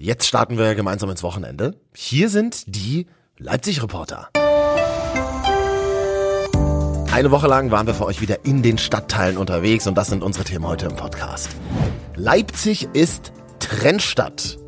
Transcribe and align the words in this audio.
Jetzt 0.00 0.28
starten 0.28 0.56
wir 0.56 0.76
gemeinsam 0.76 1.10
ins 1.10 1.24
Wochenende. 1.24 1.74
Hier 1.92 2.28
sind 2.28 2.62
die 2.68 3.08
Leipzig-Reporter. 3.36 4.28
Eine 7.12 7.32
Woche 7.32 7.48
lang 7.48 7.72
waren 7.72 7.88
wir 7.88 7.94
für 7.94 8.06
euch 8.06 8.20
wieder 8.20 8.44
in 8.44 8.62
den 8.62 8.78
Stadtteilen 8.78 9.36
unterwegs 9.36 9.88
und 9.88 9.96
das 9.96 10.06
sind 10.06 10.22
unsere 10.22 10.44
Themen 10.44 10.64
heute 10.68 10.86
im 10.86 10.94
Podcast. 10.94 11.50
Leipzig 12.14 12.88
ist 12.92 13.32
Trendstadt. 13.58 14.60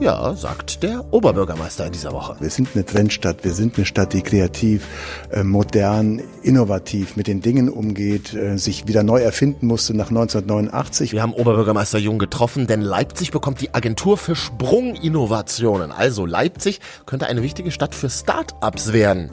Ja, 0.00 0.34
sagt 0.34 0.82
der 0.82 1.04
Oberbürgermeister 1.12 1.86
in 1.86 1.92
dieser 1.92 2.12
Woche. 2.12 2.36
Wir 2.40 2.50
sind 2.50 2.70
eine 2.74 2.84
Trendstadt, 2.84 3.44
wir 3.44 3.52
sind 3.52 3.76
eine 3.76 3.86
Stadt, 3.86 4.12
die 4.12 4.22
kreativ, 4.22 4.86
äh, 5.30 5.44
modern, 5.44 6.20
innovativ 6.42 7.16
mit 7.16 7.26
den 7.26 7.40
Dingen 7.40 7.68
umgeht, 7.68 8.34
äh, 8.34 8.58
sich 8.58 8.88
wieder 8.88 9.02
neu 9.02 9.20
erfinden 9.20 9.66
musste 9.66 9.94
nach 9.94 10.10
1989. 10.10 11.12
Wir 11.12 11.22
haben 11.22 11.32
Oberbürgermeister 11.32 11.98
Jung 11.98 12.18
getroffen, 12.18 12.66
denn 12.66 12.80
Leipzig 12.80 13.30
bekommt 13.30 13.60
die 13.60 13.72
Agentur 13.72 14.18
für 14.18 14.34
Sprunginnovationen. 14.34 15.92
Also 15.92 16.26
Leipzig 16.26 16.80
könnte 17.06 17.26
eine 17.26 17.42
wichtige 17.42 17.70
Stadt 17.70 17.94
für 17.94 18.10
Start-ups 18.10 18.92
werden. 18.92 19.30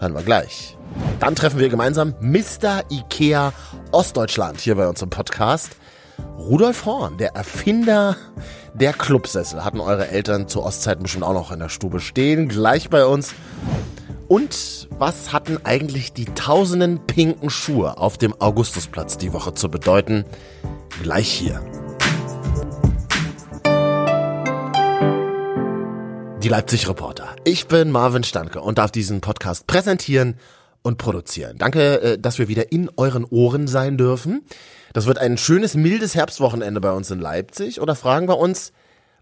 Hören 0.00 0.14
wir 0.14 0.22
gleich. 0.22 0.76
Dann 1.20 1.36
treffen 1.36 1.60
wir 1.60 1.68
gemeinsam 1.68 2.14
Mr. 2.20 2.82
Ikea 2.90 3.52
Ostdeutschland 3.92 4.60
hier 4.60 4.74
bei 4.74 4.88
uns 4.88 5.00
im 5.00 5.10
Podcast. 5.10 5.70
Rudolf 6.36 6.84
Horn, 6.86 7.18
der 7.18 7.34
Erfinder 7.34 8.16
der 8.74 8.92
Clubsessel, 8.92 9.64
hatten 9.64 9.80
eure 9.80 10.08
Eltern 10.08 10.48
zu 10.48 10.62
Ostzeiten 10.62 11.02
bestimmt 11.02 11.24
auch 11.24 11.34
noch 11.34 11.52
in 11.52 11.60
der 11.60 11.68
Stube 11.68 12.00
stehen, 12.00 12.48
gleich 12.48 12.90
bei 12.90 13.04
uns. 13.06 13.34
Und 14.28 14.88
was 14.98 15.32
hatten 15.32 15.58
eigentlich 15.64 16.12
die 16.12 16.24
tausenden 16.24 17.06
pinken 17.06 17.50
Schuhe 17.50 17.98
auf 17.98 18.18
dem 18.18 18.40
Augustusplatz 18.40 19.18
die 19.18 19.32
Woche 19.32 19.54
zu 19.54 19.68
bedeuten? 19.68 20.24
Gleich 21.02 21.28
hier. 21.28 21.60
Die 26.42 26.48
Leipzig 26.48 26.88
Reporter. 26.88 27.36
Ich 27.44 27.68
bin 27.68 27.90
Marvin 27.90 28.24
Stanke 28.24 28.60
und 28.60 28.78
darf 28.78 28.90
diesen 28.90 29.20
Podcast 29.20 29.66
präsentieren 29.66 30.38
und 30.82 30.98
produzieren. 30.98 31.58
Danke, 31.58 32.00
äh, 32.02 32.18
dass 32.18 32.38
wir 32.38 32.48
wieder 32.48 32.72
in 32.72 32.90
euren 32.96 33.24
Ohren 33.24 33.66
sein 33.66 33.96
dürfen. 33.96 34.42
Das 34.92 35.06
wird 35.06 35.18
ein 35.18 35.38
schönes, 35.38 35.74
mildes 35.74 36.14
Herbstwochenende 36.14 36.80
bei 36.80 36.92
uns 36.92 37.10
in 37.10 37.20
Leipzig. 37.20 37.80
Oder 37.80 37.94
fragen 37.94 38.28
wir 38.28 38.38
uns, 38.38 38.72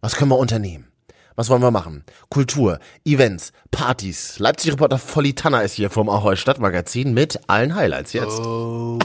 was 0.01 0.17
können 0.17 0.31
wir 0.31 0.39
unternehmen? 0.39 0.91
Was 1.37 1.49
wollen 1.49 1.63
wir 1.63 1.71
machen? 1.71 2.05
Kultur, 2.29 2.81
Events, 3.05 3.53
Partys. 3.71 4.39
Leipzig 4.39 4.73
Reporter 4.73 4.99
Volli 4.99 5.35
Tanner 5.35 5.63
ist 5.63 5.75
hier 5.75 5.89
vom 5.89 6.11
Ahoi 6.11 6.37
Stadtmagazin 6.37 7.15
mit 7.15 7.41
allen 7.47 7.75
Highlights 7.75 8.13
jetzt. 8.13 8.41
Oh 8.41 8.99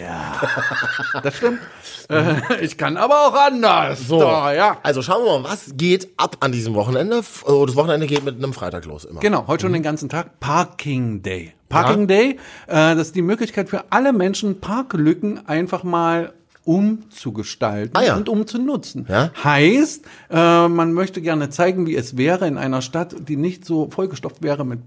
ja. 0.00 0.40
das 1.22 1.36
stimmt. 1.36 1.60
Äh, 2.08 2.64
ich 2.64 2.76
kann 2.76 2.96
aber 2.96 3.28
auch 3.28 3.34
anders. 3.34 4.00
So, 4.08 4.20
ja. 4.20 4.78
Also 4.82 5.02
schauen 5.02 5.24
wir 5.24 5.38
mal, 5.38 5.50
was 5.50 5.72
geht 5.74 6.08
ab 6.16 6.38
an 6.40 6.50
diesem 6.50 6.74
Wochenende? 6.74 7.22
Oh, 7.44 7.64
das 7.66 7.76
Wochenende 7.76 8.06
geht 8.06 8.24
mit 8.24 8.36
einem 8.36 8.52
Freitag 8.52 8.84
los 8.86 9.04
immer. 9.04 9.20
Genau, 9.20 9.46
heute 9.46 9.62
schon 9.62 9.72
den 9.72 9.82
ganzen 9.82 10.08
Tag 10.08 10.40
Parking 10.40 11.22
Day. 11.22 11.52
Parking 11.70 12.00
ja. 12.00 12.06
Day, 12.06 12.30
äh, 12.66 12.94
das 12.94 13.08
ist 13.08 13.16
die 13.16 13.22
Möglichkeit 13.22 13.70
für 13.70 13.84
alle 13.88 14.12
Menschen, 14.12 14.60
Parklücken 14.60 15.46
einfach 15.46 15.82
mal 15.82 16.34
umzugestalten 16.64 17.96
ah, 17.96 18.02
ja. 18.02 18.16
und 18.16 18.28
umzunutzen. 18.28 19.06
Ja? 19.08 19.30
Heißt, 19.42 20.04
äh, 20.30 20.68
man 20.68 20.92
möchte 20.92 21.22
gerne 21.22 21.48
zeigen, 21.48 21.86
wie 21.86 21.96
es 21.96 22.18
wäre 22.18 22.46
in 22.46 22.58
einer 22.58 22.82
Stadt, 22.82 23.16
die 23.28 23.36
nicht 23.36 23.64
so 23.64 23.88
vollgestopft 23.90 24.42
wäre 24.42 24.66
mit 24.66 24.80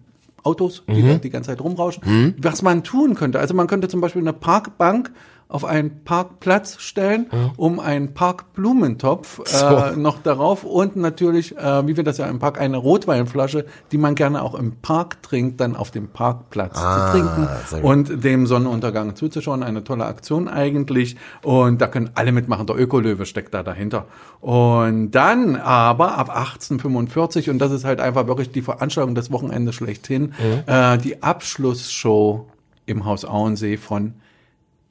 Autos, 0.43 0.83
die 0.87 1.01
mhm. 1.01 1.21
die 1.21 1.29
ganze 1.29 1.51
Zeit 1.51 1.61
rumrauschen, 1.61 2.03
mhm. 2.05 2.35
was 2.37 2.61
man 2.61 2.83
tun 2.83 3.15
könnte. 3.15 3.39
Also 3.39 3.53
man 3.53 3.67
könnte 3.67 3.87
zum 3.87 4.01
Beispiel 4.01 4.21
eine 4.21 4.33
Parkbank 4.33 5.11
auf 5.53 5.65
einen 5.65 6.03
Parkplatz 6.03 6.81
stellen, 6.81 7.27
mhm. 7.31 7.51
um 7.57 7.79
einen 7.79 8.15
Parkblumentopf 8.15 9.39
äh, 9.39 9.93
so. 9.93 9.99
noch 9.99 10.17
darauf 10.23 10.63
und 10.63 10.95
natürlich, 10.95 11.55
äh, 11.55 11.87
wie 11.87 11.95
wir 11.95 12.03
das 12.03 12.17
ja 12.17 12.25
im 12.25 12.39
Park, 12.39 12.59
eine 12.59 12.77
Rotweinflasche, 12.77 13.65
die 13.91 13.99
man 13.99 14.15
gerne 14.15 14.41
auch 14.41 14.55
im 14.55 14.77
Park 14.77 15.21
trinkt, 15.21 15.61
dann 15.61 15.75
auf 15.75 15.91
dem 15.91 16.07
Parkplatz 16.07 16.75
ah, 16.75 17.11
zu 17.11 17.11
trinken 17.11 17.85
und 17.85 18.23
dem 18.23 18.47
Sonnenuntergang 18.47 19.15
zuzuschauen. 19.15 19.61
Eine 19.61 19.83
tolle 19.83 20.05
Aktion 20.05 20.47
eigentlich 20.47 21.17
und 21.43 21.81
da 21.81 21.87
können 21.87 22.09
alle 22.15 22.31
mitmachen. 22.31 22.65
Der 22.65 22.75
Ökolöwe 22.75 23.27
steckt 23.27 23.53
da 23.53 23.61
dahinter. 23.61 24.07
Und 24.41 25.11
dann 25.11 25.55
aber 25.55 26.17
ab 26.17 26.29
1845 26.29 27.51
und 27.51 27.59
das 27.59 27.71
ist 27.71 27.85
halt 27.85 28.01
einfach 28.01 28.25
wirklich 28.25 28.51
die 28.51 28.63
Veranstaltung 28.63 29.13
des 29.13 29.31
Wochenendes 29.31 29.75
schlechthin, 29.75 30.33
mhm. 30.39 30.63
äh, 30.65 30.97
die 30.97 31.21
Abschlussshow 31.21 32.47
im 32.87 33.05
Haus 33.05 33.23
Auensee 33.23 33.77
von 33.77 34.15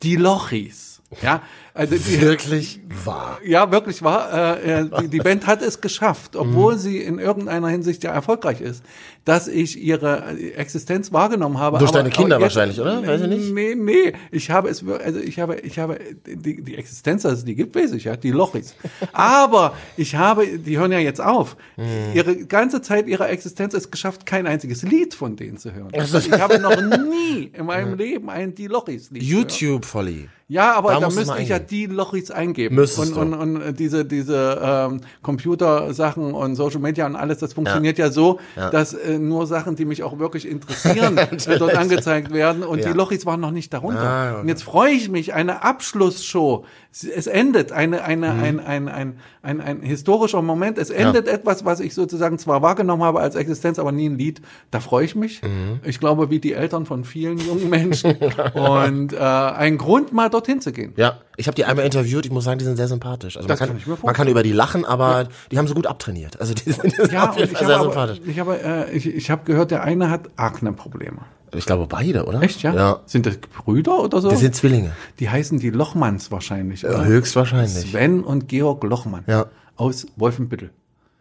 die 0.02 0.16
Lochis. 0.16 1.02
Ja, 1.20 1.42
also 1.74 1.96
die, 1.96 2.20
wirklich 2.20 2.80
wahr. 3.04 3.38
Ja, 3.44 3.70
wirklich 3.72 4.02
wahr. 4.02 4.58
Äh, 4.58 4.80
äh, 4.80 4.90
die, 5.00 5.08
die 5.08 5.18
Band 5.18 5.46
hat 5.46 5.62
es 5.62 5.80
geschafft, 5.80 6.36
obwohl 6.36 6.74
mhm. 6.74 6.78
sie 6.78 6.98
in 6.98 7.18
irgendeiner 7.18 7.68
Hinsicht 7.68 8.04
ja 8.04 8.12
erfolgreich 8.12 8.60
ist, 8.60 8.84
dass 9.24 9.48
ich 9.48 9.80
ihre 9.80 10.36
Existenz 10.56 11.12
wahrgenommen 11.12 11.58
habe. 11.58 11.78
Durch 11.78 11.90
aber, 11.90 12.00
deine 12.00 12.10
Kinder 12.10 12.36
jetzt, 12.36 12.42
wahrscheinlich, 12.42 12.78
oder? 12.78 13.06
Weiß 13.06 13.22
ich 13.22 13.28
nicht. 13.28 13.54
Nee, 13.54 13.74
nee. 13.74 14.12
Ich 14.30 14.50
habe 14.50 14.68
es, 14.68 14.84
also 14.86 15.18
ich 15.20 15.38
habe, 15.40 15.60
ich 15.60 15.78
habe 15.78 15.98
die, 16.26 16.62
die 16.62 16.76
Existenz, 16.76 17.24
es 17.24 17.44
die 17.44 17.54
gibt, 17.54 17.74
ich 17.74 18.04
ja, 18.04 18.16
die 18.16 18.32
Lochis. 18.32 18.74
aber 19.12 19.74
ich 19.96 20.14
habe, 20.14 20.46
die 20.58 20.78
hören 20.78 20.92
ja 20.92 20.98
jetzt 20.98 21.22
auf. 21.22 21.56
Mhm. 21.78 22.14
Ihre 22.14 22.36
ganze 22.44 22.82
Zeit 22.82 23.06
ihrer 23.06 23.30
Existenz 23.30 23.72
ist 23.72 23.90
geschafft, 23.90 24.26
kein 24.26 24.46
einziges 24.46 24.82
Lied 24.82 25.14
von 25.14 25.36
denen 25.36 25.56
zu 25.56 25.72
hören. 25.72 25.88
Also, 25.94 26.18
ich 26.18 26.32
habe 26.32 26.58
noch 26.58 26.76
nie 26.80 27.50
in 27.52 27.64
meinem 27.64 27.94
Leben 27.96 28.28
ein 28.28 28.54
die 28.54 28.66
Lochis 28.66 29.10
Lied. 29.10 29.22
YouTube 29.22 29.86
Volli. 29.86 30.28
Ja, 30.52 30.74
aber 30.74 30.92
da, 30.92 31.00
da 31.00 31.08
müsste 31.08 31.40
ich 31.40 31.48
ja 31.48 31.61
die 31.70 31.86
Lochis 31.86 32.30
eingeben. 32.30 32.74
Müsstest 32.74 33.16
und, 33.16 33.34
und, 33.34 33.62
und 33.62 33.78
diese, 33.78 34.04
diese 34.04 34.60
ähm, 34.62 35.00
Computersachen 35.22 36.32
und 36.32 36.54
Social 36.56 36.80
Media 36.80 37.06
und 37.06 37.16
alles, 37.16 37.38
das 37.38 37.52
funktioniert 37.52 37.98
ja, 37.98 38.06
ja 38.06 38.12
so, 38.12 38.40
ja. 38.56 38.70
dass 38.70 38.94
äh, 38.94 39.18
nur 39.18 39.46
Sachen, 39.46 39.76
die 39.76 39.84
mich 39.84 40.02
auch 40.02 40.18
wirklich 40.18 40.48
interessieren, 40.48 41.16
äh, 41.46 41.58
dort 41.58 41.76
angezeigt 41.76 42.32
werden. 42.32 42.62
Und 42.62 42.80
ja. 42.80 42.92
die 42.92 42.96
Lochis 42.96 43.26
waren 43.26 43.40
noch 43.40 43.50
nicht 43.50 43.72
darunter. 43.72 44.02
Ah. 44.02 44.40
Und 44.40 44.48
jetzt 44.48 44.64
freue 44.64 44.92
ich 44.92 45.08
mich, 45.08 45.34
eine 45.34 45.62
Abschlussshow. 45.62 46.64
Es 46.92 47.26
endet 47.26 47.72
eine, 47.72 48.04
eine, 48.04 48.34
mhm. 48.34 48.42
ein, 48.42 48.60
ein, 48.60 48.88
ein, 48.88 49.18
ein, 49.42 49.60
ein 49.62 49.80
historischer 49.80 50.42
Moment. 50.42 50.76
Es 50.76 50.90
endet 50.90 51.26
etwas, 51.26 51.64
was 51.64 51.80
ich 51.80 51.94
sozusagen 51.94 52.38
zwar 52.38 52.60
wahrgenommen 52.60 53.02
habe 53.02 53.20
als 53.20 53.34
Existenz, 53.34 53.78
aber 53.78 53.92
nie 53.92 54.10
ein 54.10 54.18
Lied. 54.18 54.42
Da 54.70 54.80
freue 54.80 55.06
ich 55.06 55.14
mich. 55.14 55.40
Mhm. 55.40 55.80
Ich 55.84 56.00
glaube, 56.00 56.28
wie 56.28 56.38
die 56.38 56.52
Eltern 56.52 56.84
von 56.84 57.04
vielen 57.04 57.38
jungen 57.38 57.70
Menschen. 57.70 58.16
und 58.54 59.14
äh, 59.14 59.18
ein 59.18 59.78
Grund, 59.78 60.12
mal 60.12 60.28
dorthin 60.28 60.60
zu 60.60 60.70
gehen. 60.70 60.92
Ja, 60.96 61.20
ich 61.38 61.46
habe 61.46 61.54
die 61.54 61.64
einmal 61.64 61.86
interviewt. 61.86 62.26
Ich 62.26 62.32
muss 62.32 62.44
sagen, 62.44 62.58
die 62.58 62.66
sind 62.66 62.76
sehr 62.76 62.88
sympathisch. 62.88 63.38
Also 63.38 63.48
man 63.48 63.56
kann, 63.56 63.68
kann 63.78 63.98
man 64.02 64.14
kann 64.14 64.28
über 64.28 64.42
die 64.42 64.52
lachen, 64.52 64.84
aber 64.84 65.22
ja. 65.22 65.28
die 65.50 65.58
haben 65.58 65.66
so 65.66 65.74
gut 65.74 65.86
abtrainiert. 65.86 66.38
Also 66.40 66.52
die 66.52 66.70
sind, 66.70 66.84
die 66.84 66.90
sind 66.90 67.12
ja, 67.12 67.30
auf 67.30 67.38
jeden 67.38 67.56
Fall 67.56 67.66
sehr 67.66 67.76
aber, 67.76 67.84
sympathisch. 67.84 68.20
Ich 68.26 68.38
habe, 68.38 68.60
äh, 68.62 68.92
ich, 68.94 69.06
ich 69.06 69.30
habe 69.30 69.44
gehört, 69.44 69.70
der 69.70 69.82
eine 69.82 70.10
hat 70.10 70.28
Akne-Probleme. 70.36 71.22
Ich 71.54 71.66
glaube 71.66 71.86
beide, 71.86 72.24
oder? 72.24 72.42
Echt, 72.42 72.62
ja? 72.62 72.74
ja? 72.74 73.00
Sind 73.06 73.26
das 73.26 73.36
Brüder 73.36 74.00
oder 74.00 74.20
so? 74.20 74.30
Die 74.30 74.36
sind 74.36 74.54
Zwillinge. 74.54 74.92
Die 75.18 75.28
heißen 75.28 75.58
die 75.58 75.70
Lochmanns 75.70 76.30
wahrscheinlich. 76.30 76.82
Ja, 76.82 77.04
höchstwahrscheinlich. 77.04 77.90
Sven 77.90 78.24
und 78.24 78.48
Georg 78.48 78.82
Lochmann. 78.84 79.24
Ja. 79.26 79.46
Aus 79.76 80.06
Wolfenbüttel. 80.16 80.70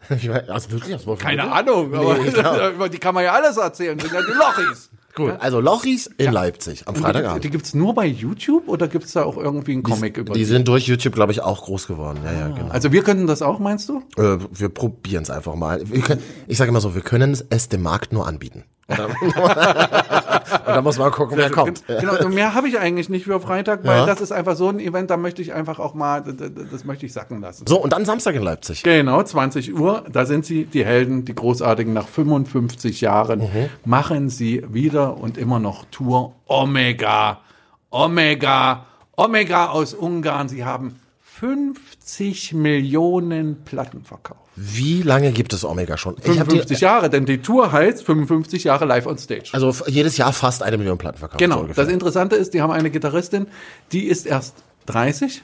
Ich 0.10 0.28
weiß, 0.28 0.50
also 0.50 0.72
wirklich 0.72 0.96
aus 0.96 1.06
Wolfenbüttel? 1.06 1.38
Keine 1.38 1.54
Ahnung, 1.54 1.94
aber 1.94 2.18
nee, 2.18 2.90
die 2.92 2.98
kann 2.98 3.14
man 3.14 3.24
ja 3.24 3.34
alles 3.34 3.56
erzählen. 3.58 3.98
Das 3.98 4.10
sind 4.10 4.20
ja 4.20 4.26
die 4.26 4.34
Lochis. 4.34 4.90
Cool. 5.18 5.38
Also 5.40 5.60
Lochis 5.60 6.08
in 6.18 6.26
ja. 6.26 6.32
Leipzig 6.32 6.88
am 6.88 6.96
Freitagabend. 6.96 7.44
Die, 7.44 7.48
die 7.48 7.52
gibt's 7.52 7.74
nur 7.74 7.94
bei 7.94 8.06
YouTube 8.06 8.68
oder 8.68 8.88
gibt's 8.88 9.14
da 9.14 9.24
auch 9.24 9.38
irgendwie 9.38 9.74
einen 9.74 9.84
Comic 9.84 10.16
die, 10.16 10.20
über 10.22 10.34
die? 10.34 10.40
Die 10.40 10.46
sind 10.46 10.68
durch 10.68 10.88
YouTube, 10.88 11.14
glaube 11.14 11.34
ich, 11.34 11.42
auch 11.42 11.64
groß 11.64 11.88
geworden. 11.88 12.20
Ja, 12.24 12.32
ja, 12.32 12.46
ah. 12.46 12.50
genau. 12.50 12.72
Also 12.72 12.92
wir 12.92 13.04
könnten 13.04 13.28
das 13.28 13.42
auch, 13.42 13.60
meinst 13.60 13.90
du? 13.90 14.02
Äh, 14.18 14.38
wir 14.52 14.70
probieren 14.70 15.24
es 15.24 15.30
einfach 15.30 15.56
mal. 15.56 15.84
Können, 15.84 16.22
ich 16.48 16.58
sage 16.58 16.70
immer 16.70 16.82
so, 16.82 16.96
wir 16.96 17.02
können 17.02 17.38
es 17.50 17.70
dem 17.70 17.82
Markt 17.82 18.14
nur 18.14 18.28
anbieten. 18.28 18.64
und 19.00 20.68
dann 20.68 20.84
muss 20.84 20.98
man 20.98 21.12
gucken, 21.12 21.38
wer 21.38 21.50
kommt. 21.50 21.84
Genau, 21.88 22.18
und 22.18 22.34
mehr 22.34 22.54
habe 22.54 22.68
ich 22.68 22.80
eigentlich 22.80 23.10
nicht 23.10 23.26
für 23.26 23.40
Freitag, 23.40 23.84
weil 23.84 24.00
ja. 24.00 24.06
das 24.06 24.22
ist 24.22 24.32
einfach 24.32 24.56
so 24.56 24.70
ein 24.70 24.80
Event, 24.80 25.10
da 25.10 25.18
möchte 25.18 25.42
ich 25.42 25.54
einfach 25.54 25.80
auch 25.80 25.94
mal, 25.94 26.22
das, 26.22 26.52
das 26.72 26.86
möchte 26.86 27.06
ich 27.06 27.14
sacken 27.14 27.42
lassen. 27.42 27.66
So, 27.68 27.82
und 27.82 27.94
dann 27.94 28.06
Samstag 28.06 28.36
in 28.36 28.44
Leipzig. 28.44 28.84
Genau, 28.84 29.22
20 29.22 29.74
Uhr, 29.74 30.04
da 30.12 30.26
sind 30.26 30.46
sie, 30.46 30.66
die 30.66 30.86
Helden, 30.86 31.26
die 31.26 31.36
Großartigen, 31.36 31.94
nach 31.94 32.08
55 32.08 33.02
Jahren 33.02 33.40
mhm. 33.40 33.70
machen 33.86 34.30
sie 34.30 34.64
wieder 34.70 35.18
und 35.18 35.38
immer 35.38 35.60
noch 35.60 35.86
Tour 35.92 36.34
Omega, 36.48 37.40
Omega, 37.90 38.86
Omega 39.16 39.68
aus 39.70 39.94
Ungarn. 39.94 40.50
Sie 40.50 40.64
haben 40.64 41.01
50 41.42 42.54
Millionen 42.54 43.64
Platten 43.64 44.04
verkauft. 44.04 44.42
Wie 44.56 45.02
lange 45.02 45.32
gibt 45.32 45.54
es 45.54 45.66
Omega 45.66 45.98
schon? 45.98 46.16
55 46.18 46.78
die, 46.78 46.84
Jahre, 46.84 47.10
denn 47.10 47.26
die 47.26 47.40
Tour 47.40 47.72
heißt 47.72 48.04
55 48.04 48.64
Jahre 48.66 48.86
live 48.86 49.08
on 49.08 49.18
stage. 49.18 49.50
Also 49.54 49.74
jedes 49.88 50.18
Jahr 50.18 50.34
fast 50.34 50.62
eine 50.62 50.78
Million 50.78 51.00
Platten 51.00 51.18
verkauft. 51.18 51.40
Genau. 51.40 51.66
So 51.66 51.74
das 51.74 51.88
Interessante 51.88 52.36
ist, 52.36 52.54
die 52.54 52.62
haben 52.62 52.70
eine 52.70 52.92
Gitarristin, 52.92 53.48
die 53.92 54.04
ist 54.04 54.28
erst 54.28 54.64
30 54.86 55.44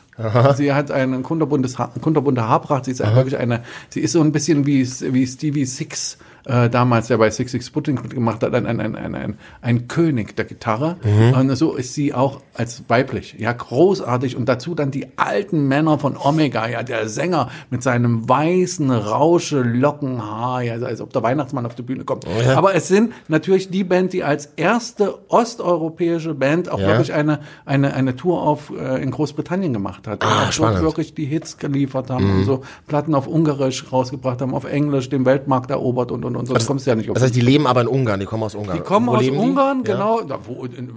Sie 0.55 0.73
hat 0.73 0.91
einen 0.91 1.23
kunterbuntes 1.23 1.79
ha 1.79 1.91
kunterbunte 2.01 2.47
Haarpracht. 2.47 2.85
Sie 2.85 2.91
ist 2.91 2.99
wirklich 2.99 3.37
eine, 3.37 3.63
sie 3.89 4.01
ist 4.01 4.11
so 4.11 4.21
ein 4.21 4.31
bisschen 4.31 4.65
wie, 4.65 4.83
wie 4.85 5.25
Stevie 5.25 5.65
Six 5.65 6.17
äh, 6.47 6.69
damals, 6.69 7.07
der 7.07 7.17
bei 7.17 7.29
Six 7.29 7.51
Six 7.51 7.67
Sputnik 7.67 8.09
gemacht 8.09 8.41
hat, 8.41 8.55
ein, 8.55 8.65
ein, 8.65 8.79
ein, 8.79 8.95
ein, 8.95 9.15
ein, 9.15 9.37
ein 9.61 9.87
König 9.87 10.35
der 10.35 10.45
Gitarre. 10.45 10.95
Und 11.35 11.55
so 11.55 11.75
ist 11.75 11.93
sie 11.93 12.13
auch 12.13 12.41
als 12.53 12.83
weiblich. 12.87 13.35
Ja, 13.37 13.51
großartig. 13.53 14.35
Und 14.37 14.47
dazu 14.47 14.73
dann 14.73 14.91
die 14.91 15.07
alten 15.17 15.67
Männer 15.67 15.99
von 15.99 16.15
Omega, 16.17 16.67
ja, 16.67 16.83
der 16.83 17.09
Sänger 17.09 17.49
mit 17.69 17.83
seinem 17.83 18.27
weißen 18.29 18.89
Rausche 18.91 19.61
Lockenhaar, 19.61 20.61
ja, 20.63 20.75
als 20.75 21.01
ob 21.01 21.11
der 21.13 21.23
Weihnachtsmann 21.23 21.65
auf 21.65 21.75
die 21.75 21.81
Bühne 21.81 22.03
kommt. 22.05 22.25
Aber 22.55 22.73
es 22.75 22.87
sind 22.87 23.11
natürlich 23.27 23.69
die 23.69 23.83
Band, 23.83 24.13
die 24.13 24.23
als 24.23 24.45
erste 24.55 25.15
osteuropäische 25.29 26.33
Band 26.33 26.69
auch 26.71 26.79
Ja. 26.79 26.87
wirklich 26.87 27.13
eine, 27.13 27.39
eine, 27.65 27.93
eine 27.93 28.15
Tour 28.15 28.41
auf 28.41 28.71
äh, 28.77 29.01
in 29.01 29.11
Großbritannien 29.11 29.73
gemacht 29.73 30.07
hat. 30.07 30.23
Ah, 30.23 30.51
spannend. 30.51 30.81
wirklich 30.81 31.13
die 31.13 31.25
Hits 31.25 31.57
geliefert 31.57 32.09
haben 32.09 32.29
und 32.29 32.45
so 32.45 32.61
Platten 32.87 33.15
auf 33.15 33.27
Ungarisch 33.27 33.91
rausgebracht 33.91 34.41
haben, 34.41 34.53
auf 34.53 34.65
Englisch 34.65 35.09
den 35.09 35.25
Weltmarkt 35.25 35.71
erobert 35.71 36.11
und 36.11 36.23
und 36.25 36.36
und 36.37 36.45
sonst 36.45 36.67
kommst 36.67 36.85
du 36.85 36.91
ja 36.91 36.95
nicht 36.95 37.09
auf. 37.09 37.15
Das 37.15 37.23
heißt, 37.23 37.35
die 37.35 37.41
leben 37.41 37.67
aber 37.67 37.81
in 37.81 37.87
Ungarn, 37.87 38.19
die 38.19 38.25
kommen 38.25 38.43
aus 38.43 38.55
Ungarn. 38.55 38.77
die 38.77 38.83
kommen 38.83 39.09
aus 39.09 39.21
leben 39.21 39.35
die? 39.35 39.41
Ungarn, 39.41 39.83
Ja. 39.85 39.93
genau, 39.93 40.21
da, 40.21 40.39
wo, 40.45 40.63
in, 40.65 40.91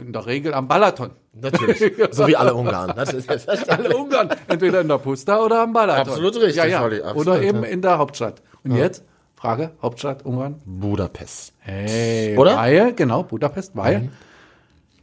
in 0.00 0.12
der 0.12 0.26
Regel 0.26 0.54
am 0.54 0.68
Balaton. 0.68 1.10
Natürlich. 1.34 1.92
So 2.12 2.26
wie 2.26 2.36
alle 2.36 2.54
Ungarn. 2.54 2.92
Das 2.96 3.12
ist, 3.12 3.28
das 3.28 3.44
ist, 3.46 3.68
Alle 3.70 3.96
Ungarn, 3.96 4.30
entweder 4.48 4.80
in 4.80 4.88
der 4.88 4.98
Pusta 4.98 5.42
oder 5.42 5.62
am 5.62 5.72
Balaton. 5.72 6.08
Absolut 6.08 6.36
richtig, 6.36 6.56
ja, 6.56 6.64
ja. 6.66 6.84
Absolut, 6.84 7.16
oder 7.16 7.42
eben 7.42 7.62
ja. 7.62 7.68
in 7.68 7.82
der 7.82 7.98
Hauptstadt. 7.98 8.42
Und 8.64 8.76
jetzt 8.76 9.04
Frage, 9.36 9.72
Hauptstadt 9.82 10.24
Ungarn? 10.24 10.62
Budapest. 10.64 11.52
Hey, 11.58 12.36
Oder? 12.38 12.56
Weil, 12.56 12.94
genau, 12.94 13.22
Budapest, 13.22 13.76
weil 13.76 14.08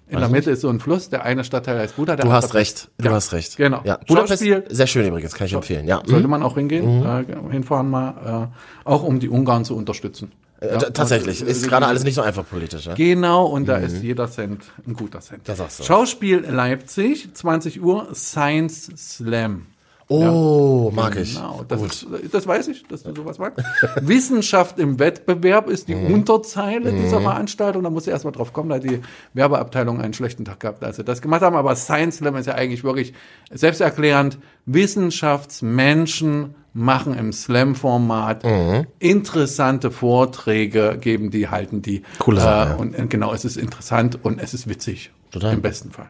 in 0.10 0.20
der 0.20 0.30
Mitte 0.30 0.52
ist 0.52 0.62
so 0.62 0.70
ein 0.70 0.80
Fluss, 0.80 1.10
der 1.10 1.24
eine 1.24 1.44
Stadtteil 1.44 1.80
heißt 1.80 1.96
Buda. 1.96 2.16
Der 2.16 2.26
Du 2.26 2.32
hast 2.32 2.54
recht. 2.54 2.90
Du 2.98 3.06
Ja, 3.06 3.12
hast 3.14 3.34
recht. 3.34 3.58
Genau. 3.58 3.82
Ja. 3.84 3.98
Budapest, 4.08 4.44
sehr 4.70 4.88
schön 4.88 5.08
übrigens, 5.08 5.34
kann 5.34 5.48
ich 5.48 5.54
empfehlen. 5.54 5.88
Ja. 5.88 6.02
sollte 6.06 6.26
Mhm. 6.26 6.30
man 6.32 6.44
auch 6.44 6.56
hingehen, 6.56 7.04
äh, 7.06 7.26
hinfahren 7.52 7.90
mal, 7.90 8.52
äh, 8.86 8.88
auch 8.88 9.04
um 9.04 9.20
die 9.20 9.30
Ungarn 9.30 9.66
zu 9.66 9.76
unterstützen. 9.76 10.32
Äh, 10.60 10.78
Tatsächlich. 10.78 11.42
Also, 11.42 11.46
Ist 11.52 11.66
äh, 11.66 11.68
gerade 11.68 11.88
alles 11.88 12.04
nicht 12.04 12.16
so 12.16 12.22
einfach 12.22 12.46
politisch. 12.48 12.86
Ja? 12.86 12.94
Genau, 12.94 13.46
und 13.48 13.68
da 13.68 13.78
ist 13.78 14.02
jeder 14.02 14.30
Cent 14.32 14.64
ein 14.88 14.94
guter 14.94 15.20
Cent. 15.20 15.42
Das 15.46 15.58
sagst 15.58 15.80
du. 15.80 15.84
Schauspiel 15.84 16.46
Leipzig, 16.50 17.34
20 17.34 17.82
Uhr, 17.84 18.08
Science 18.14 18.90
Slam. 18.96 19.66
Oh, 20.10 20.92
mag 20.94 21.16
ich. 21.16 21.36
Genau, 21.36 21.64
das, 21.68 21.82
ist, 21.82 22.08
das 22.32 22.46
weiß 22.46 22.68
ich, 22.68 22.84
dass 22.88 23.04
du 23.04 23.16
sowas 23.16 23.40
magst. 23.40 23.66
Wissenschaft 24.02 24.78
im 24.80 25.00
Wettbewerb 25.00 25.70
ist 25.70 25.88
die 25.88 25.96
Mhm. 25.96 26.14
Unterzeile 26.14 26.92
dieser 26.92 27.22
Veranstaltung. 27.22 27.84
Da 27.84 27.90
muss 27.90 28.06
ich 28.08 28.12
erst 28.12 28.26
mal 28.26 28.32
drauf 28.32 28.52
kommen, 28.54 28.70
da 28.70 28.76
hat 28.76 28.84
die 28.84 29.00
Werbeabteilung 29.34 30.02
einen 30.02 30.14
schlechten 30.14 30.46
Tag 30.46 30.60
gehabt, 30.60 30.84
als 30.84 30.98
sie 30.98 31.04
das 31.04 31.22
gemacht 31.22 31.42
haben. 31.42 31.56
Aber 31.56 31.76
Science 31.76 32.18
Slam 32.18 32.36
ist 32.36 32.46
ja 32.48 32.56
eigentlich 32.56 32.84
wirklich 32.84 33.14
selbsterklärend. 33.52 34.38
Wissenschaftsmenschen 34.66 36.56
machen 36.74 37.14
im 37.18 37.32
Slam-Format 37.32 38.44
Mhm. 38.44 38.88
interessante 39.00 39.92
Vorträge, 39.92 40.98
geben 41.00 41.30
die, 41.30 41.48
halten 41.50 41.82
die. 41.82 42.02
Coole 42.20 42.42
Sache, 42.42 42.70
ja. 42.72 42.76
und, 42.76 42.98
und 42.98 43.10
genau, 43.10 43.34
es 43.34 43.46
ist 43.46 43.58
interessant 43.58 44.18
und 44.24 44.40
es 44.42 44.54
ist 44.54 44.68
witzig. 44.68 45.12
Total. 45.32 45.54
Im 45.54 45.62
besten 45.62 45.92
Fall. 45.92 46.10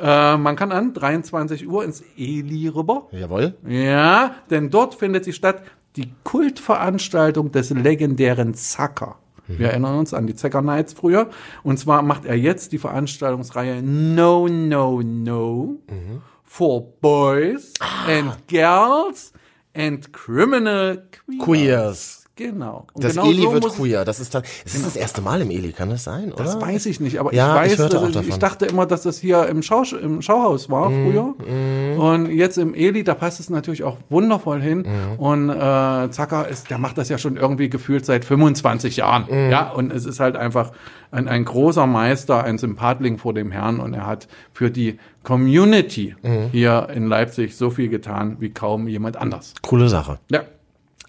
Äh, 0.00 0.36
man 0.36 0.56
kann 0.56 0.72
an 0.72 0.94
23 0.94 1.68
Uhr 1.68 1.84
ins 1.84 2.02
Eli 2.16 2.68
rüber. 2.68 3.08
Jawohl. 3.12 3.54
Ja, 3.66 4.34
denn 4.50 4.70
dort 4.70 4.94
findet 4.94 5.24
sie 5.24 5.32
statt 5.32 5.62
die 5.96 6.12
Kultveranstaltung 6.24 7.50
des 7.52 7.70
legendären 7.70 8.54
Zacker. 8.54 9.16
Wir 9.48 9.70
erinnern 9.70 9.98
uns 9.98 10.14
an 10.14 10.28
die 10.28 10.36
Zacker 10.36 10.62
Nights 10.62 10.92
früher. 10.92 11.28
Und 11.64 11.76
zwar 11.76 12.02
macht 12.02 12.24
er 12.24 12.36
jetzt 12.36 12.70
die 12.70 12.78
Veranstaltungsreihe 12.78 13.82
No, 13.82 14.46
No, 14.46 15.02
No 15.02 15.78
for 16.44 16.82
Boys 17.00 17.74
and 18.08 18.48
Girls 18.48 19.32
and 19.72 20.12
Criminal 20.12 21.06
Queers. 21.12 21.44
Queers. 21.44 22.19
Genau. 22.40 22.86
Und 22.94 23.04
Das 23.04 23.12
genau 23.16 23.26
Eli 23.28 23.42
so 23.42 23.52
wird 23.52 23.68
queer. 23.68 24.04
Das 24.06 24.18
ist, 24.18 24.34
das, 24.34 24.44
ist 24.64 24.74
das 24.76 24.82
das 24.84 24.96
erste 24.96 25.20
Mal 25.20 25.42
im 25.42 25.50
Eli, 25.50 25.72
kann 25.72 25.90
das 25.90 26.04
sein, 26.04 26.32
oder? 26.32 26.42
Das 26.44 26.58
weiß 26.58 26.86
ich 26.86 26.98
nicht, 26.98 27.20
aber 27.20 27.34
Ja, 27.34 27.62
ich 27.64 27.72
ich 27.74 27.78
weiß, 27.78 27.94
auch 27.94 28.08
es- 28.08 28.26
ich 28.28 28.38
dachte 28.38 28.64
immer, 28.64 28.86
dass 28.86 29.02
das 29.02 29.18
hier 29.18 29.46
im, 29.46 29.62
Schau, 29.62 29.82
im 30.00 30.22
Schauhaus 30.22 30.70
war 30.70 30.88
Mhm, 30.88 31.12
früher. 31.12 31.98
Und 31.98 32.30
jetzt 32.30 32.56
im 32.56 32.72
Eli, 32.74 33.04
da 33.04 33.14
passt 33.14 33.40
es 33.40 33.50
natürlich 33.50 33.84
auch 33.84 33.98
wundervoll 34.08 34.62
hin. 34.62 34.86
Mhm. 34.86 35.18
Und 35.18 35.50
äh, 35.50 36.10
Zacker 36.10 36.48
ist, 36.48 36.70
der 36.70 36.78
macht 36.78 36.96
das 36.96 37.10
ja 37.10 37.18
schon 37.18 37.36
irgendwie 37.36 37.68
gefühlt 37.68 38.06
seit 38.06 38.24
25 38.24 38.96
Jahren. 38.96 39.26
Mhm. 39.30 39.50
Ja, 39.50 39.70
und 39.70 39.92
es 39.92 40.06
ist 40.06 40.18
halt 40.18 40.36
einfach 40.36 40.72
ein, 41.10 41.28
ein 41.28 41.44
großer 41.44 41.86
Meister, 41.86 42.42
ein 42.44 42.56
Sympathling 42.56 43.18
vor 43.18 43.34
dem 43.34 43.50
Herrn. 43.50 43.80
Und 43.80 43.92
er 43.92 44.06
hat 44.06 44.28
für 44.54 44.70
die 44.70 44.98
Community 45.22 46.14
Mhm. 46.22 46.48
hier 46.52 46.88
in 46.94 47.06
Leipzig 47.06 47.56
so 47.56 47.68
viel 47.70 47.88
getan 47.88 48.36
wie 48.40 48.50
kaum 48.50 48.88
jemand 48.88 49.16
anders. 49.16 49.52
Coole 49.62 49.88
Sache. 49.88 50.18
Ja. 50.30 50.40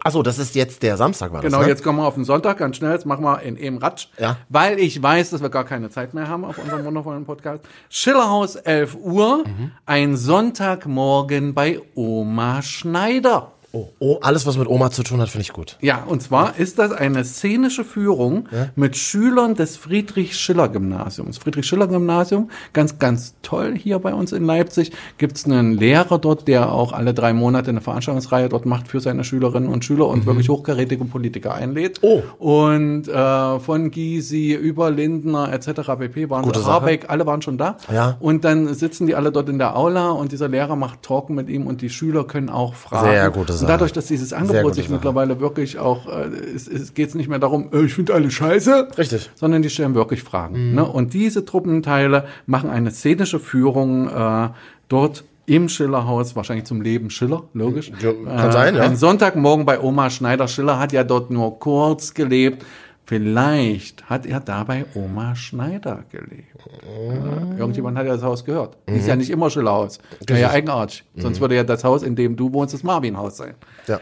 Achso, 0.04 0.24
das 0.24 0.40
ist 0.40 0.56
jetzt 0.56 0.82
der 0.82 0.98
Samstag, 0.98 1.32
war 1.32 1.42
das, 1.42 1.52
Genau, 1.52 1.62
ne? 1.64 1.70
jetzt 1.70 1.84
kommen 1.84 2.00
wir 2.00 2.06
auf 2.08 2.16
den 2.16 2.24
Sonntag, 2.24 2.58
ganz 2.58 2.78
schnell, 2.78 2.92
jetzt 2.94 3.06
machen 3.06 3.24
wir 3.24 3.42
in 3.42 3.56
eben 3.56 3.78
Ratsch, 3.78 4.08
Ja. 4.18 4.38
weil 4.50 4.80
ich 4.80 5.02
weiß, 5.02 5.30
dass 5.30 5.42
wir 5.42 5.50
gar 5.50 5.64
keine 5.64 5.90
Zeit 5.92 6.14
mehr 6.16 6.28
haben 6.28 6.44
auf 6.44 6.58
unserem 6.58 6.84
wundervollen 6.86 7.24
Podcast. 7.26 7.62
Schillerhaus, 7.90 8.56
11 8.56 8.96
Uhr, 9.00 9.44
Mhm. 9.46 9.72
ein 9.86 10.18
Sonntagmorgen 10.18 11.54
bei 11.54 11.80
Oma 11.96 12.62
Schneider. 12.64 13.52
Oh, 13.74 13.88
oh, 14.00 14.18
alles, 14.22 14.46
was 14.46 14.58
mit 14.58 14.68
Oma 14.68 14.92
zu 14.92 15.02
tun 15.02 15.22
hat, 15.22 15.30
finde 15.30 15.44
ich 15.44 15.54
gut. 15.54 15.78
Ja, 15.80 16.04
und 16.06 16.22
zwar 16.22 16.58
ist 16.58 16.78
das 16.78 16.92
eine 16.92 17.24
szenische 17.24 17.86
Führung 17.86 18.50
mit 18.76 18.98
Schülern 18.98 19.56
des 19.56 19.78
Friedrich-Schiller-Gymnasiums. 19.78 21.38
Friedrich-Schiller-Gymnasium, 21.38 22.50
ganz, 22.74 23.00
ganz 23.00 23.36
toll 23.44 23.78
hier 23.78 24.00
bei 24.00 24.14
uns 24.14 24.34
in 24.34 24.44
Leipzig. 24.46 24.92
Gibt 25.18 25.38
es 25.38 25.46
einen 25.46 25.72
Lehrer 25.72 26.20
dort, 26.20 26.50
der 26.50 26.74
auch 26.74 26.92
alle 26.92 27.14
drei 27.14 27.32
Monate 27.32 27.70
eine 27.70 27.80
Veranstaltungsreihe 27.80 28.50
dort 28.50 28.66
macht 28.66 28.90
für 28.90 29.00
seine 29.00 29.24
Schülerinnen 29.24 29.70
und 29.70 29.86
Schüler 29.86 30.08
und 30.08 30.26
wirklich 30.26 30.50
hochkarätige 30.50 31.06
Politiker 31.06 31.54
einlädt. 31.54 32.00
Oh. 32.02 32.24
Und 32.40 33.08
äh, 33.08 33.60
von 33.60 33.90
Gysi 33.90 34.54
über 34.54 34.92
Lindner 34.92 35.52
etc. 35.54 35.92
pp. 35.98 36.30
waren 36.30 36.44
Gute 36.44 36.60
Sache. 36.60 36.72
Habeck, 36.72 37.06
alle 37.10 37.26
waren 37.26 37.42
schon 37.42 37.58
da. 37.58 37.78
Ja. 37.90 38.18
Und 38.20 38.44
dann 38.44 38.74
sitzen 38.74 39.08
die 39.08 39.16
alle 39.16 39.32
dort 39.32 39.48
in 39.48 39.60
der 39.60 39.78
Aula 39.78 40.10
und 40.12 40.34
dieser 40.34 40.50
Lehrer 40.50 40.76
macht 40.76 41.04
Talk 41.04 41.30
mit 41.30 41.48
ihm 41.48 41.68
und 41.68 41.82
die 41.82 41.90
Schüler 41.90 42.26
können 42.26 42.50
auch 42.50 42.74
fragen. 42.74 43.08
Sehr 43.08 43.30
gute 43.30 43.61
Und 43.61 43.61
Sache. 43.62 43.72
dadurch, 43.72 43.94
dass 43.94 44.08
dieses 44.08 44.34
Angebot 44.34 44.76
sich 44.76 44.86
Sache. 44.86 44.96
mittlerweile 44.96 45.40
wirklich 45.40 45.78
auch, 45.78 46.08
äh, 46.08 46.28
es, 46.56 46.68
es 46.68 46.94
geht 46.94 47.14
nicht 47.16 47.30
mehr 47.30 47.40
darum, 47.40 47.70
äh, 47.74 47.84
ich 47.86 47.94
finde 47.94 48.14
alle 48.14 48.30
scheiße, 48.30 48.90
Richtig. 48.98 49.32
sondern 49.36 49.62
die 49.62 49.70
stellen 49.70 49.96
wirklich 49.96 50.24
Fragen. 50.24 50.76
Ne? 50.76 50.86
Und 50.86 51.14
diese 51.14 51.46
Truppenteile 51.46 52.26
machen 52.46 52.70
eine 52.70 52.92
szenische 52.92 53.40
Führung 53.40 54.10
äh, 54.10 54.50
dort 54.90 55.24
im 55.46 55.68
Schillerhaus, 55.70 56.36
wahrscheinlich 56.36 56.66
zum 56.66 56.82
Leben 56.82 57.10
Schiller, 57.10 57.44
logisch. 57.54 57.92
Ja, 58.00 58.14
kann 58.14 58.52
sein, 58.52 58.76
ja. 58.76 58.84
Ein 58.84 58.96
Sonntagmorgen 58.96 59.66
bei 59.66 59.80
Oma 59.82 60.10
Schneider. 60.10 60.48
Schiller 60.48 60.80
hat 60.80 60.94
ja 60.94 61.04
dort 61.04 61.32
nur 61.32 61.60
kurz 61.60 62.14
gelebt. 62.14 62.64
Vielleicht 63.06 64.10
hat 64.10 64.26
er 64.26 64.40
da 64.40 64.64
bei 64.64 64.86
Oma 64.94 65.36
Schneider 65.36 66.06
gelebt. 66.12 66.56
Ja, 66.86 67.58
irgendjemand 67.58 67.98
hat 67.98 68.06
ja 68.06 68.14
das 68.14 68.24
Haus 68.24 68.46
gehört. 68.46 68.78
Ist 68.86 69.08
ja 69.08 69.16
nicht 69.16 69.30
immer 69.30 69.50
Schillerhaus. 69.50 70.00
Wäre 70.26 70.40
ja 70.40 70.50
eigenartig. 70.52 71.04
Sonst 71.16 71.42
würde 71.42 71.56
ja 71.56 71.64
das 71.64 71.84
Haus, 71.84 72.04
in 72.04 72.16
dem 72.16 72.36
du 72.36 72.54
wohnst, 72.54 72.74
das 72.74 72.84
Marvin-Haus 72.84 73.38
sein. 73.38 73.56
Ja. 73.88 74.00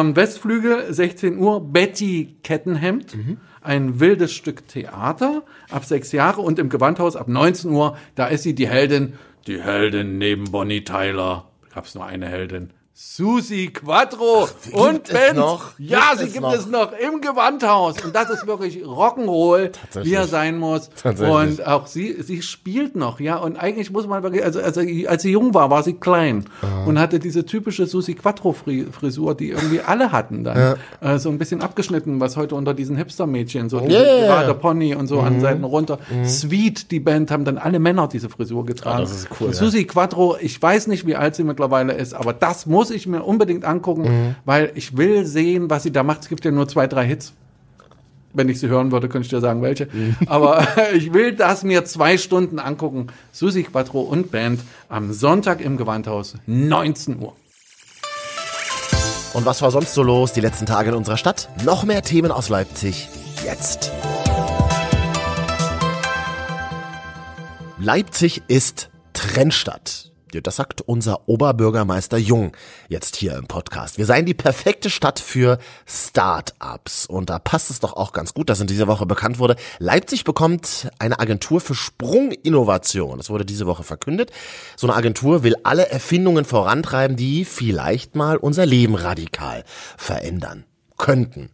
Ähm, 0.00 0.14
Westflügel, 0.14 0.92
16 0.92 1.38
Uhr, 1.38 1.60
Betty 1.72 2.36
Kettenhemd. 2.42 3.16
Ein 3.62 3.98
wildes 3.98 4.32
Stück 4.32 4.68
Theater 4.68 5.42
ab 5.70 5.86
sechs 5.86 6.12
Jahre 6.12 6.42
und 6.42 6.58
im 6.58 6.68
Gewandhaus 6.68 7.16
ab 7.16 7.28
19 7.28 7.70
Uhr, 7.70 7.96
da 8.14 8.26
ist 8.26 8.42
sie 8.42 8.54
die 8.54 8.68
Heldin, 8.68 9.14
die 9.46 9.62
Heldin 9.62 10.18
neben 10.18 10.44
Bonnie 10.50 10.84
Tyler. 10.84 11.46
Gab's 11.74 11.94
nur 11.94 12.04
eine 12.04 12.26
Heldin. 12.26 12.70
Susi 12.96 13.70
Quattro 13.74 14.48
gibt 14.62 14.76
und 14.76 15.08
es 15.08 15.12
Benz. 15.12 15.34
noch? 15.36 15.72
Ja, 15.78 16.12
sie 16.16 16.26
gibt 16.26 16.42
noch? 16.42 16.54
es 16.54 16.66
noch 16.66 16.92
im 16.92 17.20
Gewandhaus. 17.20 17.96
Und 18.04 18.14
das 18.14 18.30
ist 18.30 18.46
wirklich 18.46 18.84
Rock'n'Roll, 18.84 19.72
wie 20.04 20.14
er 20.14 20.28
sein 20.28 20.58
muss. 20.60 20.90
Und 21.02 21.66
auch 21.66 21.88
sie, 21.88 22.22
sie 22.22 22.40
spielt 22.42 22.94
noch, 22.94 23.18
ja. 23.18 23.36
Und 23.38 23.56
eigentlich 23.56 23.90
muss 23.90 24.06
man 24.06 24.22
wirklich, 24.22 24.44
also, 24.44 24.60
also 24.60 24.80
als 25.08 25.22
sie 25.22 25.32
jung 25.32 25.52
war, 25.54 25.70
war 25.70 25.82
sie 25.82 25.94
klein 25.94 26.44
und 26.86 27.00
hatte 27.00 27.18
diese 27.18 27.44
typische 27.44 27.86
Susi 27.86 28.14
Quattro 28.14 28.52
Fri- 28.52 28.86
Frisur, 28.92 29.34
die 29.34 29.50
irgendwie 29.50 29.80
alle 29.80 30.12
hatten 30.12 30.44
dann. 30.44 30.76
Äh, 31.00 31.18
so 31.18 31.30
ein 31.30 31.38
bisschen 31.38 31.62
abgeschnitten, 31.62 32.20
was 32.20 32.36
heute 32.36 32.54
unter 32.54 32.74
diesen 32.74 32.96
Hipster-Mädchen 32.96 33.68
so, 33.70 33.80
die 33.80 33.92
Ja, 33.92 34.02
ja, 34.04 34.16
ja. 34.18 34.26
gerade 34.26 34.54
Pony 34.54 34.94
und 34.94 35.08
so 35.08 35.18
an 35.18 35.40
Seiten 35.40 35.64
runter. 35.64 35.98
Sweet, 36.24 36.92
die 36.92 37.00
Band, 37.00 37.32
haben 37.32 37.44
dann 37.44 37.58
alle 37.58 37.80
Männer 37.80 38.06
diese 38.06 38.28
Frisur 38.28 38.64
getragen. 38.64 38.98
Ah, 38.98 39.00
das 39.00 39.10
ist 39.16 39.28
cool, 39.40 39.48
Und 39.48 39.54
ja. 39.54 39.58
Susi 39.58 39.84
Quattro, 39.84 40.36
ich 40.40 40.62
weiß 40.62 40.86
nicht, 40.86 41.08
wie 41.08 41.16
alt 41.16 41.34
sie 41.34 41.42
mittlerweile 41.42 41.92
ist, 41.94 42.14
aber 42.14 42.32
das 42.32 42.66
muss 42.66 42.83
ich 42.90 43.06
mir 43.06 43.22
unbedingt 43.22 43.64
angucken, 43.64 44.02
Mhm. 44.02 44.34
weil 44.44 44.72
ich 44.74 44.96
will 44.96 45.24
sehen, 45.26 45.70
was 45.70 45.82
sie 45.82 45.92
da 45.92 46.02
macht. 46.02 46.22
Es 46.22 46.28
gibt 46.28 46.44
ja 46.44 46.50
nur 46.50 46.68
zwei, 46.68 46.86
drei 46.86 47.06
Hits. 47.06 47.32
Wenn 48.36 48.48
ich 48.48 48.58
sie 48.58 48.66
hören 48.68 48.90
würde, 48.90 49.08
könnte 49.08 49.26
ich 49.26 49.30
dir 49.30 49.40
sagen, 49.40 49.62
welche. 49.62 49.86
Mhm. 49.92 50.16
Aber 50.26 50.66
ich 50.94 51.12
will 51.12 51.32
das 51.34 51.62
mir 51.62 51.84
zwei 51.84 52.18
Stunden 52.18 52.58
angucken. 52.58 53.06
Susi 53.32 53.62
Quattro 53.62 54.00
und 54.00 54.30
Band 54.30 54.60
am 54.88 55.12
Sonntag 55.12 55.60
im 55.60 55.76
Gewandhaus, 55.76 56.34
19 56.46 57.20
Uhr. 57.20 57.34
Und 59.34 59.46
was 59.46 59.62
war 59.62 59.70
sonst 59.72 59.94
so 59.94 60.02
los 60.04 60.32
die 60.32 60.40
letzten 60.40 60.64
Tage 60.66 60.90
in 60.90 60.96
unserer 60.96 61.16
Stadt? 61.16 61.48
Noch 61.64 61.82
mehr 61.84 62.02
Themen 62.02 62.30
aus 62.30 62.48
Leipzig 62.48 63.08
jetzt. 63.44 63.90
Leipzig 67.78 68.42
ist 68.48 68.90
Trennstadt. 69.12 70.12
Das 70.42 70.56
sagt 70.56 70.80
unser 70.80 71.28
Oberbürgermeister 71.28 72.18
Jung 72.18 72.52
jetzt 72.88 73.16
hier 73.16 73.36
im 73.36 73.46
Podcast. 73.46 73.98
Wir 73.98 74.06
seien 74.06 74.26
die 74.26 74.34
perfekte 74.34 74.90
Stadt 74.90 75.20
für 75.20 75.58
Start-ups. 75.86 77.06
Und 77.06 77.30
da 77.30 77.38
passt 77.38 77.70
es 77.70 77.80
doch 77.80 77.94
auch 77.94 78.12
ganz 78.12 78.34
gut, 78.34 78.50
dass 78.50 78.60
in 78.60 78.66
dieser 78.66 78.86
Woche 78.86 79.06
bekannt 79.06 79.38
wurde, 79.38 79.56
Leipzig 79.78 80.24
bekommt 80.24 80.90
eine 80.98 81.20
Agentur 81.20 81.60
für 81.60 81.74
Sprunginnovation. 81.74 83.18
Das 83.18 83.30
wurde 83.30 83.44
diese 83.44 83.66
Woche 83.66 83.82
verkündet. 83.82 84.30
So 84.76 84.86
eine 84.86 84.96
Agentur 84.96 85.42
will 85.42 85.56
alle 85.62 85.88
Erfindungen 85.88 86.44
vorantreiben, 86.44 87.16
die 87.16 87.44
vielleicht 87.44 88.14
mal 88.14 88.36
unser 88.36 88.66
Leben 88.66 88.94
radikal 88.94 89.64
verändern 89.96 90.64
könnten. 90.96 91.50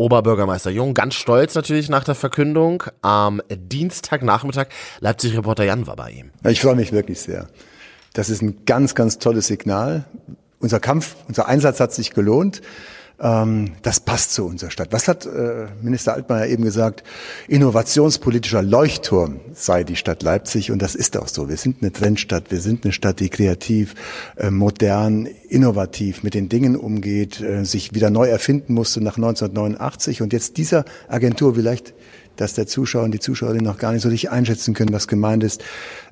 Oberbürgermeister 0.00 0.70
Jung, 0.70 0.94
ganz 0.94 1.14
stolz 1.14 1.54
natürlich 1.54 1.90
nach 1.90 2.04
der 2.04 2.14
Verkündung. 2.14 2.84
Am 3.02 3.42
Dienstagnachmittag, 3.50 4.68
Leipzig-Reporter 5.00 5.64
Jan 5.64 5.86
war 5.86 5.96
bei 5.96 6.10
ihm. 6.10 6.30
Ich 6.48 6.62
freue 6.62 6.74
mich 6.74 6.90
wirklich 6.90 7.20
sehr. 7.20 7.48
Das 8.12 8.30
ist 8.30 8.42
ein 8.42 8.64
ganz, 8.66 8.94
ganz 8.94 9.18
tolles 9.18 9.46
Signal. 9.46 10.04
Unser 10.58 10.80
Kampf, 10.80 11.16
unser 11.28 11.46
Einsatz 11.48 11.80
hat 11.80 11.92
sich 11.92 12.10
gelohnt. 12.12 12.60
Ähm, 13.20 13.72
das 13.82 14.00
passt 14.00 14.32
zu 14.32 14.46
unserer 14.46 14.70
Stadt. 14.70 14.88
Was 14.92 15.06
hat 15.06 15.26
äh, 15.26 15.66
Minister 15.82 16.14
Altmaier 16.14 16.46
eben 16.46 16.64
gesagt? 16.64 17.04
Innovationspolitischer 17.48 18.62
Leuchtturm 18.62 19.40
sei 19.52 19.84
die 19.84 19.96
Stadt 19.96 20.22
Leipzig 20.22 20.70
und 20.70 20.80
das 20.80 20.94
ist 20.94 21.18
auch 21.18 21.28
so. 21.28 21.48
Wir 21.48 21.58
sind 21.58 21.82
eine 21.82 21.92
Trendstadt, 21.92 22.50
wir 22.50 22.60
sind 22.60 22.84
eine 22.84 22.92
Stadt, 22.92 23.20
die 23.20 23.28
kreativ, 23.28 23.94
äh, 24.36 24.50
modern, 24.50 25.26
innovativ 25.48 26.22
mit 26.22 26.32
den 26.32 26.48
Dingen 26.48 26.76
umgeht, 26.76 27.40
äh, 27.42 27.64
sich 27.64 27.94
wieder 27.94 28.08
neu 28.08 28.26
erfinden 28.26 28.72
musste 28.72 29.02
nach 29.02 29.18
1989 29.18 30.22
und 30.22 30.32
jetzt 30.32 30.56
dieser 30.56 30.86
Agentur 31.08 31.54
vielleicht 31.54 31.92
dass 32.36 32.54
der 32.54 32.66
Zuschauer 32.66 33.04
und 33.04 33.12
die 33.12 33.20
Zuschauerin 33.20 33.64
noch 33.64 33.78
gar 33.78 33.92
nicht 33.92 34.02
so 34.02 34.08
richtig 34.08 34.30
einschätzen 34.30 34.74
können, 34.74 34.92
was 34.92 35.08
gemeint 35.08 35.44
ist, 35.44 35.62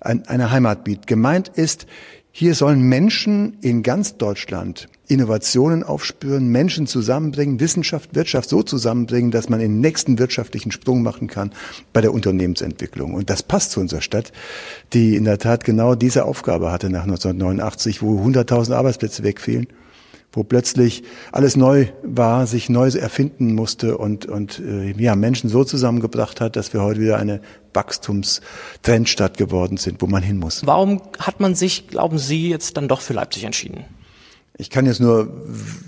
ein, 0.00 0.26
eine 0.28 0.50
Heimat 0.50 0.84
bietet. 0.84 1.06
Gemeint 1.06 1.48
ist, 1.48 1.86
hier 2.30 2.54
sollen 2.54 2.82
Menschen 2.82 3.56
in 3.62 3.82
ganz 3.82 4.16
Deutschland 4.16 4.88
Innovationen 5.08 5.82
aufspüren, 5.82 6.48
Menschen 6.48 6.86
zusammenbringen, 6.86 7.58
Wissenschaft, 7.58 8.14
Wirtschaft 8.14 8.48
so 8.48 8.62
zusammenbringen, 8.62 9.30
dass 9.30 9.48
man 9.48 9.58
den 9.58 9.80
nächsten 9.80 10.18
wirtschaftlichen 10.18 10.70
Sprung 10.70 11.02
machen 11.02 11.26
kann 11.26 11.52
bei 11.92 12.00
der 12.00 12.12
Unternehmensentwicklung. 12.12 13.14
Und 13.14 13.30
das 13.30 13.42
passt 13.42 13.72
zu 13.72 13.80
unserer 13.80 14.02
Stadt, 14.02 14.32
die 14.92 15.16
in 15.16 15.24
der 15.24 15.38
Tat 15.38 15.64
genau 15.64 15.94
diese 15.94 16.26
Aufgabe 16.26 16.70
hatte 16.70 16.90
nach 16.90 17.04
1989, 17.04 18.02
wo 18.02 18.22
100.000 18.22 18.74
Arbeitsplätze 18.74 19.24
wegfielen 19.24 19.66
wo 20.32 20.44
plötzlich 20.44 21.02
alles 21.32 21.56
neu 21.56 21.86
war, 22.02 22.46
sich 22.46 22.68
neu 22.68 22.88
erfinden 22.88 23.54
musste 23.54 23.96
und, 23.98 24.26
und 24.26 24.60
äh, 24.60 24.92
ja, 24.92 25.16
Menschen 25.16 25.48
so 25.48 25.64
zusammengebracht 25.64 26.40
hat, 26.40 26.56
dass 26.56 26.72
wir 26.72 26.82
heute 26.82 27.00
wieder 27.00 27.18
eine 27.18 27.40
Wachstumstrendstadt 27.74 29.38
geworden 29.38 29.76
sind, 29.76 30.02
wo 30.02 30.06
man 30.06 30.22
hin 30.22 30.38
muss. 30.38 30.66
Warum 30.66 31.02
hat 31.18 31.40
man 31.40 31.54
sich, 31.54 31.88
glauben 31.88 32.18
Sie, 32.18 32.48
jetzt 32.48 32.76
dann 32.76 32.88
doch 32.88 33.00
für 33.00 33.14
Leipzig 33.14 33.44
entschieden? 33.44 33.84
Ich 34.60 34.70
kann 34.70 34.86
jetzt 34.86 34.98
nur 34.98 35.28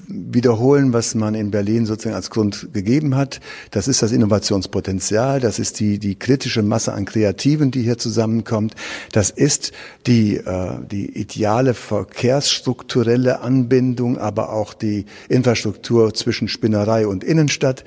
wiederholen, 0.07 0.93
was 0.93 1.17
man 1.17 1.35
in 1.35 1.51
Berlin 1.51 1.87
sozusagen 1.87 2.15
als 2.15 2.31
Grund 2.31 2.69
gegeben 2.73 3.17
hat. 3.17 3.41
Das 3.73 3.89
ist 3.89 4.01
das 4.01 4.13
Innovationspotenzial, 4.13 5.41
das 5.41 5.59
ist 5.59 5.81
die, 5.81 5.99
die 5.99 6.15
kritische 6.15 6.63
Masse 6.63 6.93
an 6.93 7.05
Kreativen, 7.05 7.73
die 7.73 7.83
hier 7.83 7.99
zusammenkommt. 7.99 8.77
Das 9.11 9.31
ist 9.31 9.73
die, 10.07 10.37
äh, 10.37 10.79
die 10.89 11.19
ideale 11.19 11.75
verkehrsstrukturelle 11.75 13.41
Anbindung, 13.41 14.19
aber 14.19 14.53
auch 14.53 14.73
die 14.73 15.05
Infrastruktur 15.29 16.15
zwischen 16.15 16.47
Spinnerei 16.47 17.09
und 17.09 17.25
Innenstadt. 17.25 17.83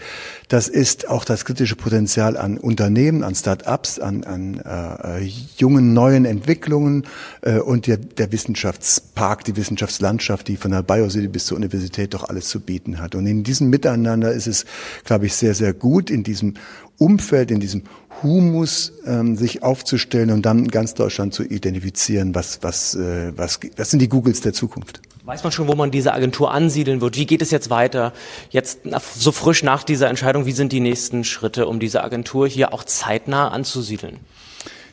Das 0.49 0.67
ist 0.67 1.07
auch 1.07 1.23
das 1.23 1.45
kritische 1.45 1.77
Potenzial 1.77 2.35
an 2.35 2.57
Unternehmen, 2.57 3.23
an 3.23 3.35
Start-ups, 3.35 3.99
an, 3.99 4.25
an 4.25 4.59
äh, 4.59 5.23
jungen 5.55 5.93
neuen 5.93 6.25
Entwicklungen 6.25 7.07
äh, 7.41 7.59
und 7.59 7.87
der, 7.87 7.95
der 7.97 8.33
Wissenschaftspark, 8.33 9.45
die 9.45 9.55
Wissenschaftslandschaft, 9.55 10.49
die 10.49 10.57
von 10.57 10.72
der 10.73 10.83
Biocity 10.83 11.27
bis 11.27 11.45
zur 11.45 11.57
Universität 11.57 12.13
doch 12.13 12.25
alles 12.25 12.49
zu 12.49 12.59
bieten 12.59 12.99
hat. 12.99 13.15
Und 13.15 13.25
in 13.25 13.43
diesem 13.43 13.69
Miteinander 13.69 14.31
ist 14.31 14.47
es, 14.47 14.65
glaube 15.05 15.25
ich, 15.25 15.35
sehr, 15.35 15.53
sehr 15.53 15.73
gut, 15.73 16.09
in 16.09 16.23
diesem 16.23 16.55
Umfeld, 16.97 17.51
in 17.51 17.59
diesem 17.59 17.83
Humus 18.21 18.93
ähm, 19.05 19.35
sich 19.35 19.63
aufzustellen 19.63 20.31
und 20.31 20.45
dann 20.45 20.67
ganz 20.67 20.93
Deutschland 20.93 21.33
zu 21.33 21.43
identifizieren, 21.43 22.35
was, 22.35 22.59
was, 22.61 22.95
äh, 22.95 23.31
was, 23.35 23.59
was 23.75 23.89
sind 23.89 23.99
die 23.99 24.09
Googles 24.09 24.41
der 24.41 24.53
Zukunft. 24.53 25.01
Weiß 25.25 25.43
man 25.43 25.51
schon, 25.53 25.67
wo 25.69 25.75
man 25.75 25.89
diese 25.89 26.13
Agentur 26.13 26.51
ansiedeln 26.51 26.99
wird? 26.99 27.15
Wie 27.15 27.25
geht 27.25 27.41
es 27.41 27.49
jetzt 27.49 27.69
weiter? 27.69 28.11
Jetzt 28.49 28.79
so 29.17 29.31
frisch 29.31 29.63
nach 29.63 29.83
dieser 29.83 30.09
Entscheidung, 30.09 30.45
wie 30.45 30.51
sind 30.51 30.73
die 30.73 30.81
nächsten 30.81 31.23
Schritte, 31.23 31.67
um 31.67 31.79
diese 31.79 32.03
Agentur 32.03 32.47
hier 32.47 32.73
auch 32.73 32.83
zeitnah 32.83 33.47
anzusiedeln? 33.47 34.19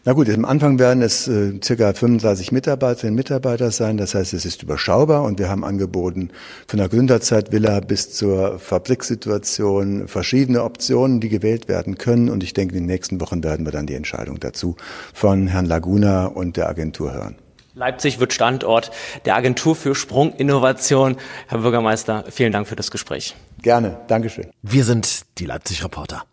Na 0.02 0.14
gut, 0.14 0.30
am 0.30 0.47
Anfang 0.47 0.78
werden 0.78 1.02
es 1.02 1.28
äh, 1.28 1.61
circa 1.62 1.92
35 1.92 2.52
Mitarbeiterinnen 2.52 3.12
und 3.12 3.16
Mitarbeiter 3.16 3.71
sein. 3.71 3.99
Das 3.99 4.14
heißt, 4.14 4.33
es 4.33 4.47
ist 4.47 4.62
überschaubar 4.62 5.25
und 5.25 5.38
wir 5.38 5.50
haben 5.50 5.62
angeboten 5.62 6.30
von 6.66 6.78
der 6.78 6.88
Gründerzeitvilla 6.88 7.80
bis 7.80 8.11
zur 8.11 8.59
Fabriksituation 8.59 10.09
verschiedene 10.09 10.64
Optionen, 10.64 11.21
die 11.21 11.28
gewählt 11.28 11.69
werden 11.69 11.99
können. 11.99 12.30
Und 12.30 12.42
ich 12.42 12.54
denke, 12.54 12.76
in 12.76 12.85
den 12.85 12.87
nächsten 12.87 13.21
Wochen 13.21 13.45
werden 13.45 13.66
wir 13.66 13.73
dann 13.73 13.87
die 13.87 13.95
Entscheidung 13.95 14.40
dazu 14.40 14.76
von 15.12 15.49
Herrn 15.49 15.66
Laguna 15.66 16.26
und 16.26 16.57
der 16.57 16.71
Agentur 16.71 17.12
hören. 17.12 17.37
Leipzig 17.75 18.21
wird 18.21 18.33
Standort 18.33 18.90
der 19.26 19.37
Agentur 19.37 19.76
für 19.76 19.95
Sprunginnovation. 19.95 21.16
Herr 21.47 21.59
Bürgermeister, 21.59 22.25
vielen 22.30 22.52
Dank 22.52 22.66
für 22.66 22.76
das 22.76 22.90
Gespräch. 22.90 23.37
Gerne, 23.61 23.99
Dankeschön. 24.09 24.47
Wir 24.62 24.85
sind 24.85 25.26
die 25.38 25.45
Leipzig-Reporter. 25.45 26.25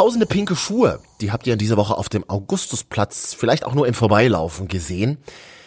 Tausende 0.00 0.24
pinke 0.24 0.56
Schuhe, 0.56 0.98
die 1.20 1.30
habt 1.30 1.46
ihr 1.46 1.52
in 1.52 1.58
dieser 1.58 1.76
Woche 1.76 1.94
auf 1.94 2.08
dem 2.08 2.26
Augustusplatz 2.26 3.34
vielleicht 3.34 3.66
auch 3.66 3.74
nur 3.74 3.86
im 3.86 3.92
Vorbeilaufen 3.92 4.66
gesehen. 4.66 5.18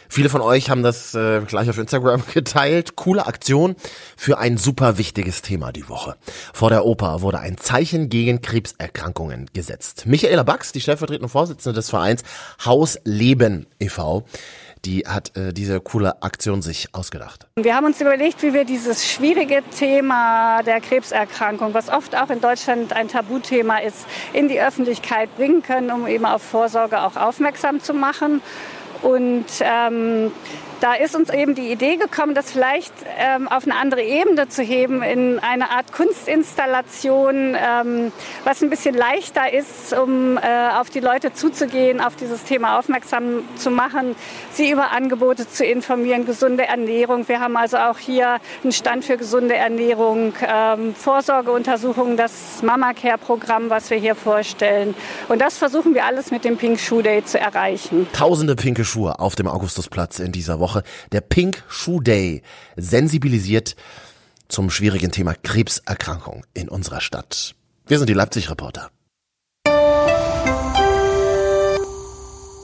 Viele 0.09 0.27
von 0.27 0.41
euch 0.41 0.71
haben 0.71 0.81
das 0.81 1.13
äh, 1.13 1.41
gleich 1.41 1.69
auf 1.69 1.77
Instagram 1.77 2.23
geteilt. 2.33 2.95
Coole 2.95 3.27
Aktion 3.27 3.75
für 4.17 4.39
ein 4.39 4.57
super 4.57 4.97
wichtiges 4.97 5.43
Thema 5.43 5.71
die 5.71 5.87
Woche. 5.87 6.15
Vor 6.51 6.71
der 6.71 6.83
Oper 6.83 7.21
wurde 7.21 7.41
ein 7.41 7.59
Zeichen 7.59 8.09
gegen 8.09 8.41
Krebserkrankungen 8.41 9.51
gesetzt. 9.53 10.07
Michaela 10.07 10.41
Bax, 10.41 10.71
die 10.71 10.81
stellvertretende 10.81 11.29
Vorsitzende 11.29 11.75
des 11.75 11.91
Vereins 11.91 12.23
Haus 12.65 12.97
Leben 13.03 13.67
e.V., 13.79 14.25
die 14.85 15.03
hat 15.07 15.35
äh, 15.37 15.53
diese 15.53 15.79
coole 15.79 16.21
Aktion 16.21 16.61
sich 16.61 16.89
ausgedacht. 16.93 17.47
Wir 17.55 17.75
haben 17.75 17.85
uns 17.85 18.01
überlegt, 18.01 18.43
wie 18.43 18.53
wir 18.53 18.65
dieses 18.65 19.09
schwierige 19.09 19.63
Thema 19.77 20.61
der 20.63 20.81
Krebserkrankung, 20.81 21.73
was 21.73 21.89
oft 21.89 22.15
auch 22.15 22.29
in 22.29 22.41
Deutschland 22.41 22.93
ein 22.93 23.07
Tabuthema 23.07 23.77
ist, 23.77 24.05
in 24.33 24.47
die 24.47 24.59
Öffentlichkeit 24.59 25.35
bringen 25.35 25.63
können, 25.63 25.91
um 25.91 26.07
eben 26.07 26.25
auf 26.25 26.41
Vorsorge 26.41 27.01
auch 27.01 27.15
aufmerksam 27.15 27.81
zu 27.81 27.93
machen. 27.93 28.41
Und 29.01 29.45
ähm, 29.61 30.31
da 30.83 30.95
ist 30.95 31.15
uns 31.15 31.29
eben 31.29 31.55
die 31.55 31.71
Idee 31.71 31.95
gekommen, 31.95 32.35
das 32.35 32.51
vielleicht 32.51 32.91
ähm, 33.17 33.47
auf 33.47 33.63
eine 33.63 33.75
andere 33.75 34.03
Ebene 34.03 34.49
zu 34.49 34.61
heben, 34.61 35.01
in 35.01 35.39
eine 35.39 35.69
Art 35.69 35.93
Kunstinstallation, 35.93 37.55
ähm, 37.55 38.11
was 38.43 38.61
ein 38.61 38.69
bisschen 38.69 38.93
leichter 38.93 39.53
ist, 39.53 39.93
um 39.93 40.37
äh, 40.37 40.41
auf 40.77 40.89
die 40.89 40.99
Leute 40.99 41.31
zuzugehen, 41.31 42.01
auf 42.01 42.17
dieses 42.17 42.43
Thema 42.43 42.79
aufmerksam 42.79 43.43
zu 43.55 43.71
machen, 43.71 44.17
sie 44.51 44.71
über 44.71 44.91
Angebote 44.91 45.49
zu 45.49 45.63
informieren, 45.63 46.25
gesunde 46.25 46.67
Ernährung. 46.67 47.29
Wir 47.29 47.39
haben 47.39 47.55
also 47.55 47.77
auch 47.77 47.97
hier 47.97 48.39
einen 48.61 48.73
Stand 48.73 49.05
für 49.05 49.15
gesunde 49.15 49.55
Ernährung, 49.55 50.33
ähm, 50.45 50.95
Vorsorgeuntersuchungen, 50.95 52.17
das 52.17 52.61
Mama 52.61 52.91
Care 52.91 53.17
Programm, 53.17 53.69
was 53.69 53.89
wir 53.89 53.97
hier 53.97 54.15
vorstellen. 54.15 54.95
Und 55.29 55.39
das 55.39 55.57
versuchen 55.57 55.93
wir 55.93 56.03
alles 56.03 56.29
mit 56.29 56.43
dem 56.43 56.57
Pink 56.57 56.77
Shoe 56.77 57.03
Day 57.03 57.23
zu 57.23 57.39
erreichen. 57.39 58.05
Tausende 58.11 58.57
pinke 58.57 58.83
Schuhe 58.83 59.17
auf 59.19 59.35
dem 59.35 59.47
Augustusplatz 59.47 60.19
in 60.19 60.33
dieser 60.33 60.59
Woche. 60.59 60.72
Woche, 60.73 60.83
der 61.11 61.21
Pink 61.21 61.63
Shoe 61.67 62.01
Day, 62.01 62.41
sensibilisiert 62.75 63.75
zum 64.47 64.69
schwierigen 64.69 65.11
Thema 65.11 65.35
Krebserkrankung 65.35 66.45
in 66.53 66.67
unserer 66.69 67.01
Stadt. 67.01 67.55
Wir 67.85 67.97
sind 67.99 68.09
die 68.09 68.13
Leipzig-Reporter. 68.13 68.89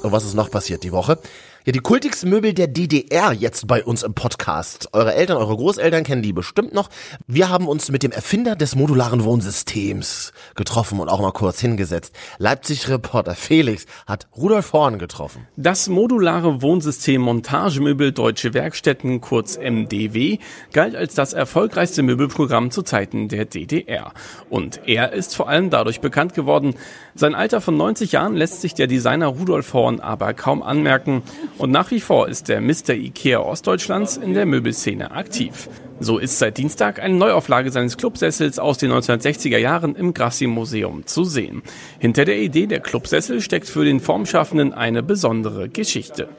Und 0.01 0.11
was 0.13 0.23
ist 0.23 0.33
noch 0.33 0.49
passiert 0.49 0.83
die 0.83 0.91
Woche? 0.91 1.19
Ja, 1.69 1.71
die 1.71 1.81
kultigsten 1.81 2.31
Möbel 2.31 2.55
der 2.55 2.65
DDR 2.65 3.31
jetzt 3.31 3.67
bei 3.67 3.83
uns 3.83 4.01
im 4.01 4.15
Podcast. 4.15 4.89
Eure 4.91 5.13
Eltern, 5.13 5.37
eure 5.37 5.55
Großeltern 5.55 6.03
kennen 6.03 6.23
die 6.23 6.33
bestimmt 6.33 6.73
noch. 6.73 6.89
Wir 7.27 7.49
haben 7.49 7.67
uns 7.67 7.91
mit 7.91 8.01
dem 8.01 8.11
Erfinder 8.11 8.55
des 8.55 8.75
modularen 8.75 9.23
Wohnsystems 9.23 10.33
getroffen 10.55 10.99
und 10.99 11.09
auch 11.09 11.21
mal 11.21 11.31
kurz 11.31 11.61
hingesetzt. 11.61 12.15
Leipzig-Reporter 12.39 13.35
Felix 13.35 13.85
hat 14.07 14.27
Rudolf 14.35 14.73
Horn 14.73 14.97
getroffen. 14.97 15.47
Das 15.57 15.89
modulare 15.89 16.63
Wohnsystem 16.63 17.21
Montagemöbel 17.21 18.13
Deutsche 18.13 18.55
Werkstätten, 18.55 19.21
kurz 19.21 19.55
MDW, 19.59 20.39
galt 20.73 20.95
als 20.95 21.13
das 21.13 21.33
erfolgreichste 21.33 22.01
Möbelprogramm 22.01 22.71
zu 22.71 22.81
Zeiten 22.81 23.27
der 23.27 23.45
DDR. 23.45 24.13
Und 24.49 24.87
er 24.87 25.13
ist 25.13 25.35
vor 25.35 25.47
allem 25.47 25.69
dadurch 25.69 26.01
bekannt 26.01 26.33
geworden. 26.33 26.73
Sein 27.19 27.35
Alter 27.35 27.59
von 27.59 27.75
90 27.75 28.13
Jahren 28.13 28.37
lässt 28.37 28.61
sich 28.61 28.75
der 28.75 28.87
Designer 28.87 29.27
Rudolf 29.27 29.73
Horn 29.73 29.99
aber 29.99 30.33
kaum 30.33 30.63
anmerken. 30.63 31.21
Und 31.57 31.69
nach 31.69 31.91
wie 31.91 31.99
vor 31.99 32.29
ist 32.29 32.47
der 32.47 32.61
Mr. 32.61 32.91
Ikea 32.91 33.39
Ostdeutschlands 33.41 34.15
in 34.15 34.33
der 34.33 34.45
Möbelszene 34.45 35.11
aktiv. 35.11 35.67
So 35.99 36.17
ist 36.17 36.39
seit 36.39 36.57
Dienstag 36.57 37.01
eine 37.01 37.15
Neuauflage 37.15 37.71
seines 37.71 37.97
Clubsessels 37.97 38.57
aus 38.57 38.77
den 38.77 38.93
1960er 38.93 39.57
Jahren 39.57 39.97
im 39.97 40.13
Grassi-Museum 40.13 41.07
zu 41.07 41.25
sehen. 41.25 41.61
Hinter 41.99 42.23
der 42.23 42.39
Idee 42.39 42.67
der 42.67 42.79
Clubsessel 42.79 43.41
steckt 43.41 43.67
für 43.67 43.83
den 43.83 43.99
Formschaffenden 43.99 44.73
eine 44.73 45.03
besondere 45.03 45.67
Geschichte. 45.67 46.29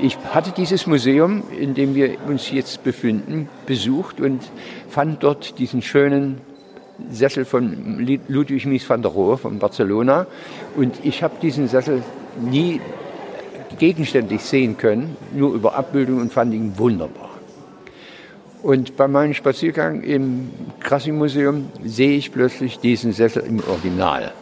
Ich 0.00 0.16
hatte 0.32 0.52
dieses 0.56 0.86
Museum, 0.86 1.42
in 1.60 1.74
dem 1.74 1.94
wir 1.94 2.16
uns 2.26 2.50
jetzt 2.50 2.84
befinden, 2.84 3.50
besucht 3.66 4.18
und 4.18 4.50
fand 4.88 5.22
dort 5.22 5.58
diesen 5.58 5.82
schönen 5.82 6.40
Sessel 7.10 7.44
von 7.44 8.06
Ludwig 8.28 8.66
Mies 8.66 8.88
van 8.88 9.02
der 9.02 9.10
Rohe 9.10 9.38
von 9.38 9.58
Barcelona. 9.58 10.26
Und 10.76 10.96
ich 11.04 11.22
habe 11.22 11.34
diesen 11.40 11.68
Sessel 11.68 12.02
nie 12.40 12.80
gegenständlich 13.78 14.42
sehen 14.42 14.76
können, 14.76 15.16
nur 15.34 15.54
über 15.54 15.74
Abbildung 15.74 16.20
und 16.20 16.32
fand 16.32 16.54
ihn 16.54 16.78
wunderbar. 16.78 17.30
Und 18.62 18.96
bei 18.96 19.08
meinem 19.08 19.34
Spaziergang 19.34 20.02
im 20.02 20.50
Krassi-Museum 20.80 21.68
sehe 21.84 22.16
ich 22.16 22.32
plötzlich 22.32 22.78
diesen 22.78 23.12
Sessel 23.12 23.42
im 23.42 23.60
Original. 23.68 24.32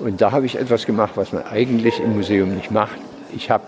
Und 0.00 0.20
da 0.20 0.32
habe 0.32 0.44
ich 0.44 0.56
etwas 0.56 0.84
gemacht, 0.84 1.12
was 1.14 1.32
man 1.32 1.44
eigentlich 1.44 1.98
im 2.00 2.14
Museum 2.16 2.54
nicht 2.54 2.70
macht. 2.70 2.98
Ich 3.34 3.50
habe 3.50 3.64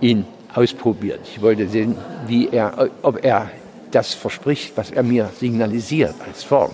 ihn 0.00 0.24
ausprobiert. 0.52 1.20
Ich 1.24 1.42
wollte 1.42 1.68
sehen, 1.68 1.96
wie 2.26 2.48
er, 2.48 2.88
ob 3.02 3.24
er 3.24 3.50
das 3.90 4.14
verspricht, 4.14 4.76
was 4.76 4.90
er 4.90 5.02
mir 5.04 5.30
signalisiert 5.38 6.14
als 6.26 6.42
Form. 6.42 6.72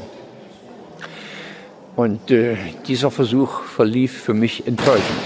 Und 1.96 2.30
äh, 2.30 2.56
dieser 2.86 3.10
Versuch 3.10 3.62
verlief 3.62 4.12
für 4.12 4.34
mich 4.34 4.66
enttäuschend. 4.66 5.20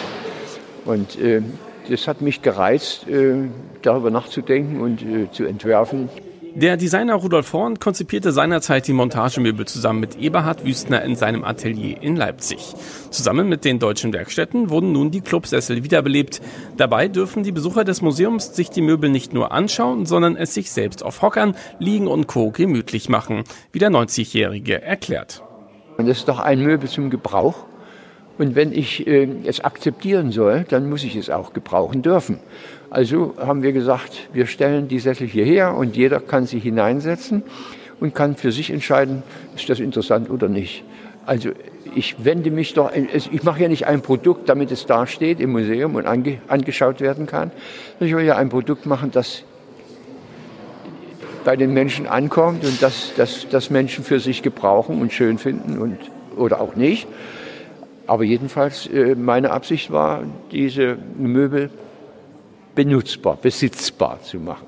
Und 0.85 1.18
äh, 1.21 1.42
das 1.88 2.09
hat 2.09 2.21
mich 2.21 2.42
gereizt, 2.42 3.09
äh, 3.09 3.49
darüber 3.83 4.11
nachzudenken 4.11 4.80
und 4.80 5.02
äh, 5.02 5.30
zu 5.30 5.44
entwerfen. 5.44 6.09
Der 6.56 6.76
Designer 6.76 7.16
Rudolf 7.16 7.52
Horn 7.52 7.80
konzipierte 7.80 8.30
seinerzeit 8.30 8.87
die 8.87 8.92
Montagemöbel 8.92 9.66
zusammen 9.66 9.99
mit 9.99 10.16
Eberhard 10.16 10.64
Wüstner 10.64 11.02
in 11.02 11.16
seinem 11.16 11.42
Atelier 11.42 12.00
in 12.00 12.14
Leipzig. 12.14 12.75
Zusammen 13.11 13.49
mit 13.49 13.64
den 13.64 13.80
deutschen 13.80 14.12
Werkstätten 14.12 14.71
wurden 14.71 14.92
nun 14.92 15.11
die 15.11 15.21
Clubsessel 15.21 15.83
wiederbelebt. 15.83 16.40
Dabei 16.76 17.09
dürfen 17.09 17.42
die 17.42 17.50
Besucher 17.50 17.83
des 17.83 18.02
Museums 18.02 18.54
sich 18.54 18.71
die 18.71 18.83
Möbel 18.83 19.11
nicht 19.11 19.35
nur 19.35 19.50
anschauen, 19.50 20.06
sondern 20.06 20.37
es 20.37 20.54
sich 20.54 20.71
selbst 20.71 21.04
auf 21.04 21.23
Hockern, 21.23 21.56
Liegen 21.80 22.06
und 22.06 22.28
Co. 22.28 22.52
gemütlich 22.52 23.09
machen, 23.09 23.42
wie 23.73 23.80
der 23.80 23.90
90-Jährige 23.90 24.80
erklärt. 24.80 25.42
Und 25.96 26.08
das 26.08 26.18
ist 26.18 26.28
doch 26.28 26.40
ein 26.40 26.60
Möbel 26.62 26.88
zum 26.88 27.10
Gebrauch. 27.10 27.66
Und 28.36 28.56
wenn 28.56 28.72
ich 28.72 29.06
äh, 29.06 29.28
es 29.44 29.60
akzeptieren 29.62 30.32
soll, 30.32 30.64
dann 30.68 30.88
muss 30.88 31.04
ich 31.04 31.14
es 31.14 31.30
auch 31.30 31.52
gebrauchen 31.52 32.02
dürfen. 32.02 32.40
Also 32.90 33.34
haben 33.38 33.62
wir 33.62 33.72
gesagt, 33.72 34.28
wir 34.32 34.46
stellen 34.46 34.88
die 34.88 34.98
Sessel 34.98 35.26
hierher 35.26 35.74
und 35.76 35.96
jeder 35.96 36.20
kann 36.20 36.46
sie 36.46 36.58
hineinsetzen 36.58 37.44
und 38.00 38.14
kann 38.14 38.36
für 38.36 38.50
sich 38.50 38.70
entscheiden, 38.70 39.22
ist 39.54 39.68
das 39.68 39.78
interessant 39.80 40.30
oder 40.30 40.48
nicht. 40.48 40.84
Also 41.26 41.50
ich 41.94 42.24
wende 42.24 42.50
mich 42.50 42.74
doch, 42.74 42.90
ich 42.94 43.42
mache 43.44 43.62
ja 43.62 43.68
nicht 43.68 43.86
ein 43.86 44.02
Produkt, 44.02 44.48
damit 44.48 44.70
es 44.72 44.86
da 44.86 45.06
steht 45.06 45.40
im 45.40 45.52
Museum 45.52 45.94
und 45.94 46.06
ange, 46.06 46.38
angeschaut 46.48 47.00
werden 47.00 47.26
kann. 47.26 47.50
Ich 48.00 48.14
will 48.14 48.24
ja 48.24 48.36
ein 48.36 48.48
Produkt 48.48 48.84
machen, 48.84 49.10
das 49.10 49.44
bei 51.44 51.56
den 51.56 51.72
Menschen 51.72 52.06
ankommt 52.06 52.64
und 52.64 52.82
das, 52.82 53.12
das, 53.16 53.46
das 53.50 53.70
Menschen 53.70 54.04
für 54.04 54.20
sich 54.20 54.42
gebrauchen 54.42 55.00
und 55.00 55.12
schön 55.12 55.38
finden 55.38 55.78
und, 55.78 55.98
oder 56.36 56.60
auch 56.60 56.74
nicht. 56.76 57.06
Aber 58.06 58.24
jedenfalls, 58.24 58.86
äh, 58.86 59.14
meine 59.14 59.50
Absicht 59.50 59.90
war, 59.90 60.22
diese 60.50 60.98
Möbel 61.16 61.70
benutzbar, 62.74 63.38
besitzbar 63.40 64.20
zu 64.22 64.38
machen. 64.38 64.66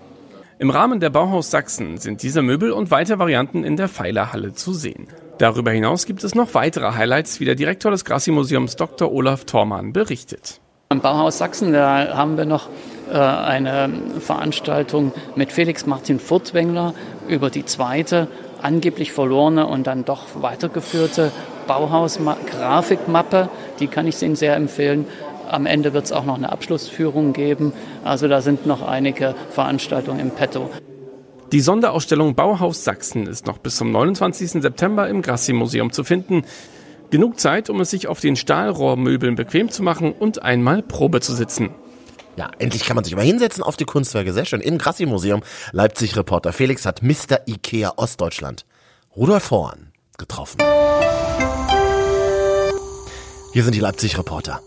Im 0.58 0.70
Rahmen 0.70 1.00
der 1.00 1.10
Bauhaus 1.10 1.50
Sachsen 1.50 1.98
sind 1.98 2.22
diese 2.22 2.40
Möbel 2.40 2.72
und 2.72 2.90
weitere 2.90 3.18
Varianten 3.18 3.62
in 3.62 3.76
der 3.76 3.88
Pfeilerhalle 3.88 4.54
zu 4.54 4.72
sehen. 4.72 5.08
Darüber 5.36 5.70
hinaus 5.70 6.06
gibt 6.06 6.24
es 6.24 6.34
noch 6.34 6.54
weitere 6.54 6.94
Highlights, 6.94 7.40
wie 7.40 7.44
der 7.44 7.56
Direktor 7.56 7.90
des 7.90 8.06
Grassi-Museums 8.06 8.76
Dr. 8.76 9.12
Olaf 9.12 9.44
Thormann 9.44 9.92
berichtet. 9.92 10.60
Am 10.88 11.02
Bauhaus 11.02 11.36
Sachsen, 11.36 11.74
da 11.74 12.16
haben 12.16 12.38
wir 12.38 12.46
noch 12.46 12.70
eine 13.10 13.90
Veranstaltung 14.20 15.12
mit 15.34 15.52
Felix 15.52 15.86
Martin 15.86 16.18
Furtwängler 16.18 16.94
über 17.28 17.50
die 17.50 17.64
zweite 17.64 18.28
angeblich 18.62 19.12
verlorene 19.12 19.66
und 19.66 19.86
dann 19.86 20.04
doch 20.04 20.22
weitergeführte 20.40 21.30
Bauhaus-Grafikmappe. 21.66 23.48
Die 23.80 23.86
kann 23.86 24.06
ich 24.06 24.20
Ihnen 24.22 24.36
sehr 24.36 24.56
empfehlen. 24.56 25.06
Am 25.48 25.66
Ende 25.66 25.92
wird 25.92 26.06
es 26.06 26.12
auch 26.12 26.24
noch 26.24 26.36
eine 26.36 26.50
Abschlussführung 26.50 27.32
geben. 27.32 27.72
Also 28.04 28.28
da 28.28 28.40
sind 28.40 28.66
noch 28.66 28.86
einige 28.86 29.34
Veranstaltungen 29.50 30.20
im 30.20 30.30
Petto. 30.30 30.70
Die 31.52 31.60
Sonderausstellung 31.60 32.34
Bauhaus 32.34 32.82
Sachsen 32.82 33.28
ist 33.28 33.46
noch 33.46 33.58
bis 33.58 33.76
zum 33.76 33.92
29. 33.92 34.62
September 34.62 35.08
im 35.08 35.22
Grassi-Museum 35.22 35.92
zu 35.92 36.02
finden. 36.02 36.42
Genug 37.10 37.38
Zeit, 37.38 37.70
um 37.70 37.80
es 37.80 37.90
sich 37.90 38.08
auf 38.08 38.18
den 38.18 38.34
Stahlrohrmöbeln 38.34 39.36
bequem 39.36 39.70
zu 39.70 39.84
machen 39.84 40.12
und 40.12 40.42
einmal 40.42 40.82
Probe 40.82 41.20
zu 41.20 41.34
sitzen. 41.34 41.70
Ja, 42.36 42.50
endlich 42.58 42.84
kann 42.84 42.96
man 42.96 43.04
sich 43.04 43.16
mal 43.16 43.24
hinsetzen 43.24 43.62
auf 43.62 43.76
die 43.76 43.86
Kunstwerke. 43.86 44.34
Sehr 44.34 44.44
schön. 44.44 44.60
Im 44.60 44.76
Grassi-Museum 44.76 45.42
Leipzig-Reporter 45.72 46.52
Felix 46.52 46.84
hat 46.84 47.02
Mr. 47.02 47.40
Ikea 47.46 47.94
Ostdeutschland 47.96 48.66
Rudolf 49.16 49.50
Horn 49.50 49.92
getroffen. 50.18 50.58
Hier 53.54 53.64
sind 53.64 53.74
die 53.74 53.80
Leipzig-Reporter. 53.80 54.60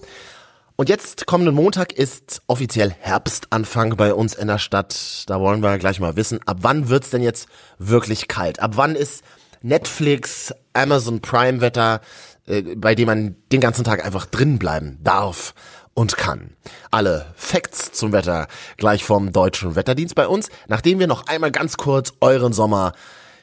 Und 0.77 0.89
jetzt, 0.89 1.27
kommenden 1.27 1.53
Montag, 1.53 1.91
ist 1.91 2.41
offiziell 2.47 2.89
Herbstanfang 2.89 3.97
bei 3.97 4.15
uns 4.15 4.33
in 4.33 4.47
der 4.47 4.57
Stadt. 4.57 5.25
Da 5.27 5.39
wollen 5.39 5.61
wir 5.61 5.77
gleich 5.77 5.99
mal 5.99 6.15
wissen, 6.15 6.39
ab 6.47 6.57
wann 6.61 6.89
wird's 6.89 7.11
denn 7.11 7.21
jetzt 7.21 7.49
wirklich 7.77 8.27
kalt? 8.27 8.61
Ab 8.61 8.71
wann 8.77 8.95
ist 8.95 9.23
Netflix, 9.61 10.55
Amazon 10.73 11.21
Prime 11.21 11.61
Wetter, 11.61 12.01
äh, 12.47 12.63
bei 12.75 12.95
dem 12.95 13.05
man 13.05 13.35
den 13.51 13.61
ganzen 13.61 13.83
Tag 13.83 14.03
einfach 14.03 14.25
drin 14.25 14.57
bleiben 14.57 14.97
darf 15.03 15.53
und 15.93 16.17
kann. 16.17 16.51
Alle 16.91 17.33
Facts 17.35 17.91
zum 17.91 18.11
Wetter 18.11 18.47
gleich 18.77 19.03
vom 19.03 19.31
Deutschen 19.31 19.75
Wetterdienst 19.75 20.15
bei 20.15 20.27
uns, 20.27 20.49
nachdem 20.67 20.99
wir 20.99 21.07
noch 21.07 21.27
einmal 21.27 21.51
ganz 21.51 21.77
kurz 21.77 22.13
euren 22.21 22.53
Sommer 22.53 22.93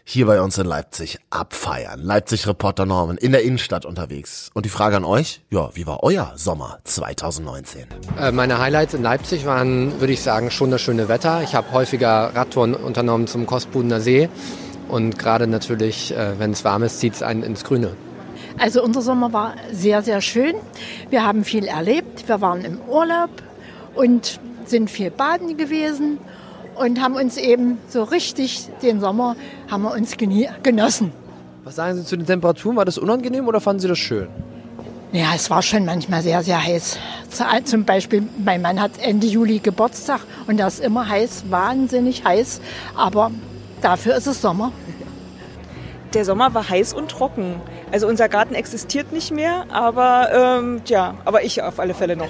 hier 0.08 0.26
bei 0.26 0.40
uns 0.40 0.56
in 0.56 0.66
Leipzig 0.66 1.18
abfeiern. 1.30 2.00
Leipzig-Reporter 2.00 2.86
Norman 2.86 3.16
in 3.16 3.32
der 3.32 3.42
Innenstadt 3.42 3.84
unterwegs. 3.84 4.50
Und 4.54 4.64
die 4.64 4.70
Frage 4.70 4.96
an 4.96 5.04
euch, 5.04 5.42
ja, 5.50 5.70
wie 5.74 5.84
war 5.84 6.04
euer 6.04 6.32
Sommer 6.36 6.78
2019? 6.84 7.86
Äh, 8.16 8.30
meine 8.30 8.60
Highlights 8.60 8.94
in 8.94 9.02
Leipzig 9.02 9.46
waren, 9.46 10.00
würde 10.00 10.12
ich 10.12 10.22
sagen, 10.22 10.52
schon 10.52 10.70
das 10.70 10.80
schöne 10.80 11.08
Wetter. 11.08 11.42
Ich 11.42 11.56
habe 11.56 11.72
häufiger 11.72 12.30
Radtouren 12.36 12.74
unternommen 12.74 13.26
zum 13.26 13.46
Kostbudener 13.46 14.00
See. 14.00 14.28
Und 14.88 15.18
gerade 15.18 15.48
natürlich, 15.48 16.14
äh, 16.14 16.38
wenn 16.38 16.52
es 16.52 16.64
warm 16.64 16.84
ist, 16.84 17.00
zieht 17.00 17.14
es 17.14 17.22
einen 17.22 17.42
ins 17.42 17.64
Grüne. 17.64 17.96
Also 18.58 18.82
unser 18.82 19.02
Sommer 19.02 19.32
war 19.32 19.54
sehr, 19.70 20.02
sehr 20.02 20.20
schön. 20.20 20.54
Wir 21.10 21.24
haben 21.26 21.44
viel 21.44 21.66
erlebt. 21.66 22.28
Wir 22.28 22.40
waren 22.40 22.64
im 22.64 22.80
Urlaub 22.88 23.30
und 23.94 24.40
sind 24.64 24.90
viel 24.90 25.10
baden 25.10 25.56
gewesen 25.56 26.18
und 26.76 27.00
haben 27.00 27.14
uns 27.14 27.36
eben 27.36 27.78
so 27.88 28.02
richtig 28.02 28.68
den 28.82 29.00
Sommer 29.00 29.36
haben 29.70 29.82
wir 29.82 29.92
uns 29.92 30.16
genossen. 30.62 31.12
Was 31.64 31.76
sagen 31.76 31.96
Sie 31.96 32.04
zu 32.04 32.16
den 32.16 32.26
Temperaturen? 32.26 32.76
War 32.76 32.84
das 32.84 32.98
unangenehm 32.98 33.46
oder 33.46 33.60
fanden 33.60 33.80
Sie 33.80 33.88
das 33.88 33.98
schön? 33.98 34.28
Ja, 35.12 35.32
es 35.34 35.50
war 35.50 35.62
schon 35.62 35.84
manchmal 35.84 36.22
sehr, 36.22 36.42
sehr 36.42 36.62
heiß. 36.62 36.98
Zum 37.64 37.84
Beispiel, 37.84 38.26
mein 38.44 38.60
Mann 38.60 38.80
hat 38.80 38.92
Ende 39.00 39.26
Juli 39.26 39.60
Geburtstag 39.60 40.20
und 40.46 40.58
da 40.58 40.66
ist 40.66 40.80
immer 40.80 41.08
heiß, 41.08 41.44
wahnsinnig 41.48 42.24
heiß. 42.24 42.60
Aber 42.96 43.30
dafür 43.80 44.16
ist 44.16 44.26
es 44.26 44.40
Sommer. 44.42 44.72
Der 46.12 46.24
Sommer 46.24 46.52
war 46.54 46.68
heiß 46.68 46.92
und 46.92 47.10
trocken. 47.10 47.56
Also 47.92 48.06
unser 48.08 48.28
Garten 48.28 48.54
existiert 48.54 49.12
nicht 49.12 49.30
mehr, 49.30 49.66
aber 49.70 50.58
ähm, 50.58 50.82
ja, 50.86 51.14
aber 51.24 51.44
ich 51.44 51.62
auf 51.62 51.78
alle 51.78 51.94
Fälle 51.94 52.16
noch. 52.16 52.28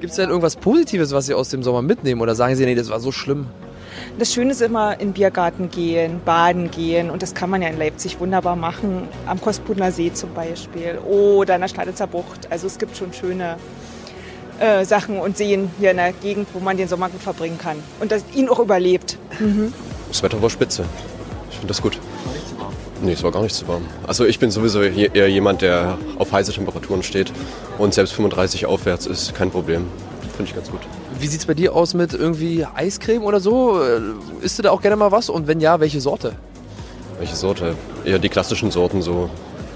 Gibt 0.00 0.10
es 0.10 0.16
denn 0.16 0.28
irgendwas 0.28 0.56
Positives, 0.56 1.12
was 1.12 1.26
Sie 1.26 1.34
aus 1.34 1.48
dem 1.50 1.62
Sommer 1.62 1.82
mitnehmen? 1.82 2.20
Oder 2.20 2.34
sagen 2.34 2.56
Sie, 2.56 2.64
nee, 2.64 2.74
das 2.74 2.90
war 2.90 2.98
so 2.98 3.12
schlimm? 3.12 3.46
Das 4.18 4.32
Schöne 4.32 4.52
ist 4.52 4.60
immer 4.60 4.98
in 5.00 5.12
Biergarten 5.12 5.70
gehen, 5.70 6.20
baden 6.24 6.70
gehen 6.70 7.10
und 7.10 7.22
das 7.22 7.34
kann 7.34 7.50
man 7.50 7.62
ja 7.62 7.68
in 7.68 7.78
Leipzig 7.78 8.18
wunderbar 8.20 8.56
machen, 8.56 9.08
am 9.26 9.40
Kostpudner 9.40 9.92
See 9.92 10.12
zum 10.12 10.34
Beispiel 10.34 10.98
oder 10.98 11.54
in 11.54 11.60
der 11.60 11.68
Staditzer 11.68 12.06
Bucht. 12.06 12.50
Also 12.50 12.66
es 12.66 12.78
gibt 12.78 12.96
schon 12.96 13.12
schöne 13.12 13.56
äh, 14.58 14.84
Sachen 14.84 15.18
und 15.18 15.36
Seen 15.36 15.70
hier 15.78 15.92
in 15.92 15.96
der 15.98 16.12
Gegend, 16.12 16.48
wo 16.52 16.60
man 16.60 16.76
den 16.76 16.88
Sommer 16.88 17.08
gut 17.08 17.22
verbringen 17.22 17.58
kann 17.58 17.76
und 18.00 18.12
das 18.12 18.24
ihn 18.34 18.48
auch 18.48 18.58
überlebt. 18.58 19.18
Mhm. 19.38 19.72
Das 20.08 20.22
Wetter 20.22 20.42
war 20.42 20.50
spitze. 20.50 20.84
Ich 21.50 21.56
finde 21.56 21.68
das 21.68 21.80
gut. 21.80 21.98
Nee, 23.02 23.12
es 23.12 23.22
war 23.24 23.32
gar 23.32 23.42
nicht 23.42 23.54
zu 23.54 23.66
warm. 23.66 23.82
Also 24.06 24.24
ich 24.24 24.38
bin 24.38 24.52
sowieso 24.52 24.80
eher 24.80 25.28
jemand, 25.28 25.60
der 25.60 25.98
auf 26.18 26.30
heiße 26.30 26.52
Temperaturen 26.52 27.02
steht 27.02 27.32
und 27.78 27.92
selbst 27.92 28.12
35 28.14 28.66
aufwärts 28.66 29.06
ist 29.06 29.34
kein 29.34 29.50
Problem. 29.50 29.86
Finde 30.36 30.50
ich 30.50 30.54
ganz 30.54 30.70
gut. 30.70 30.80
Wie 31.18 31.26
sieht 31.26 31.40
es 31.40 31.46
bei 31.46 31.54
dir 31.54 31.74
aus 31.74 31.94
mit 31.94 32.14
irgendwie 32.14 32.64
Eiscreme 32.64 33.24
oder 33.24 33.40
so? 33.40 33.82
Äh, 33.82 34.00
isst 34.40 34.58
du 34.58 34.62
da 34.62 34.70
auch 34.70 34.80
gerne 34.80 34.96
mal 34.96 35.10
was? 35.10 35.28
Und 35.28 35.46
wenn 35.46 35.60
ja, 35.60 35.80
welche 35.80 36.00
Sorte? 36.00 36.34
Welche 37.18 37.36
Sorte? 37.36 37.74
Eher 38.04 38.18
die 38.18 38.28
klassischen 38.28 38.70
Sorten, 38.70 39.02
so 39.02 39.28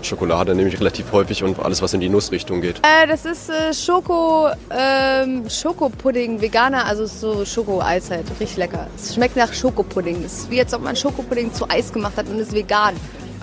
Schokolade 0.02 0.54
nehme 0.54 0.68
ich 0.68 0.78
relativ 0.78 1.12
häufig 1.12 1.42
und 1.42 1.58
alles, 1.58 1.82
was 1.82 1.92
in 1.92 2.00
die 2.00 2.08
Nussrichtung 2.08 2.60
geht. 2.60 2.78
Äh, 2.78 3.06
das 3.06 3.24
ist 3.24 3.50
äh, 3.50 3.74
Schoko, 3.74 4.48
ähm, 4.70 5.48
Schokopudding, 5.48 6.40
Veganer, 6.40 6.86
also 6.86 7.06
so 7.06 7.44
Schokoeis 7.44 8.10
halt, 8.10 8.24
richtig 8.40 8.56
lecker. 8.56 8.86
Es 8.96 9.14
schmeckt 9.14 9.36
nach 9.36 9.52
Schokopudding. 9.52 10.24
Es 10.24 10.38
ist 10.38 10.50
wie 10.50 10.60
als 10.60 10.72
ob 10.72 10.82
man 10.82 10.96
Schokopudding 10.96 11.52
zu 11.52 11.68
Eis 11.68 11.92
gemacht 11.92 12.16
hat 12.16 12.28
und 12.28 12.38
ist 12.38 12.52
vegan. 12.52 12.94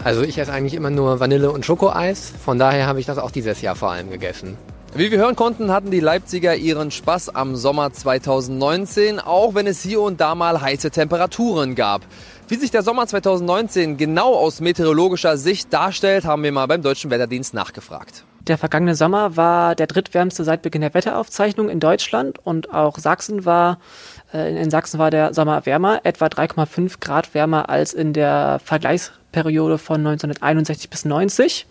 Also 0.03 0.21
ich 0.23 0.37
esse 0.37 0.51
eigentlich 0.51 0.73
immer 0.73 0.89
nur 0.89 1.21
Vanille- 1.21 1.51
und 1.51 1.65
Schokoeis. 1.65 2.33
Von 2.43 2.59
daher 2.59 2.87
habe 2.87 2.99
ich 2.99 3.05
das 3.05 3.17
auch 3.17 3.31
dieses 3.31 3.61
Jahr 3.61 3.75
vor 3.75 3.91
allem 3.91 4.09
gegessen. 4.09 4.57
Wie 4.95 5.09
wir 5.09 5.17
hören 5.17 5.35
konnten, 5.35 5.71
hatten 5.71 5.91
die 5.91 6.01
Leipziger 6.01 6.55
ihren 6.55 6.91
Spaß 6.91 7.33
am 7.33 7.55
Sommer 7.55 7.93
2019, 7.93 9.19
auch 9.19 9.55
wenn 9.55 9.65
es 9.65 9.81
hier 9.81 10.01
und 10.01 10.19
da 10.19 10.35
mal 10.35 10.61
heiße 10.61 10.91
Temperaturen 10.91 11.73
gab. 11.73 12.01
Wie 12.49 12.55
sich 12.55 12.69
der 12.69 12.83
Sommer 12.83 13.07
2019 13.07 13.97
genau 13.97 14.35
aus 14.35 14.59
meteorologischer 14.59 15.37
Sicht 15.37 15.73
darstellt, 15.73 16.25
haben 16.25 16.43
wir 16.43 16.51
mal 16.51 16.67
beim 16.67 16.81
Deutschen 16.81 17.09
Wetterdienst 17.09 17.53
nachgefragt. 17.53 18.25
Der 18.47 18.57
vergangene 18.57 18.93
Sommer 18.93 19.37
war 19.37 19.73
der 19.73 19.87
drittwärmste 19.87 20.43
seit 20.43 20.61
Beginn 20.61 20.81
der 20.81 20.93
Wetteraufzeichnung 20.93 21.69
in 21.69 21.79
Deutschland 21.79 22.39
und 22.45 22.73
auch 22.73 22.99
Sachsen 22.99 23.45
war, 23.45 23.79
in 24.33 24.69
Sachsen 24.71 24.99
war 24.99 25.11
der 25.11 25.33
Sommer 25.33 25.65
wärmer, 25.65 26.01
etwa 26.03 26.25
3,5 26.25 26.99
Grad 26.99 27.33
wärmer 27.33 27.69
als 27.69 27.93
in 27.93 28.13
der 28.13 28.59
Vergleichsperiode 28.63 29.77
von 29.77 29.97
1961 29.97 30.89
bis 30.89 31.05
90. 31.05 31.67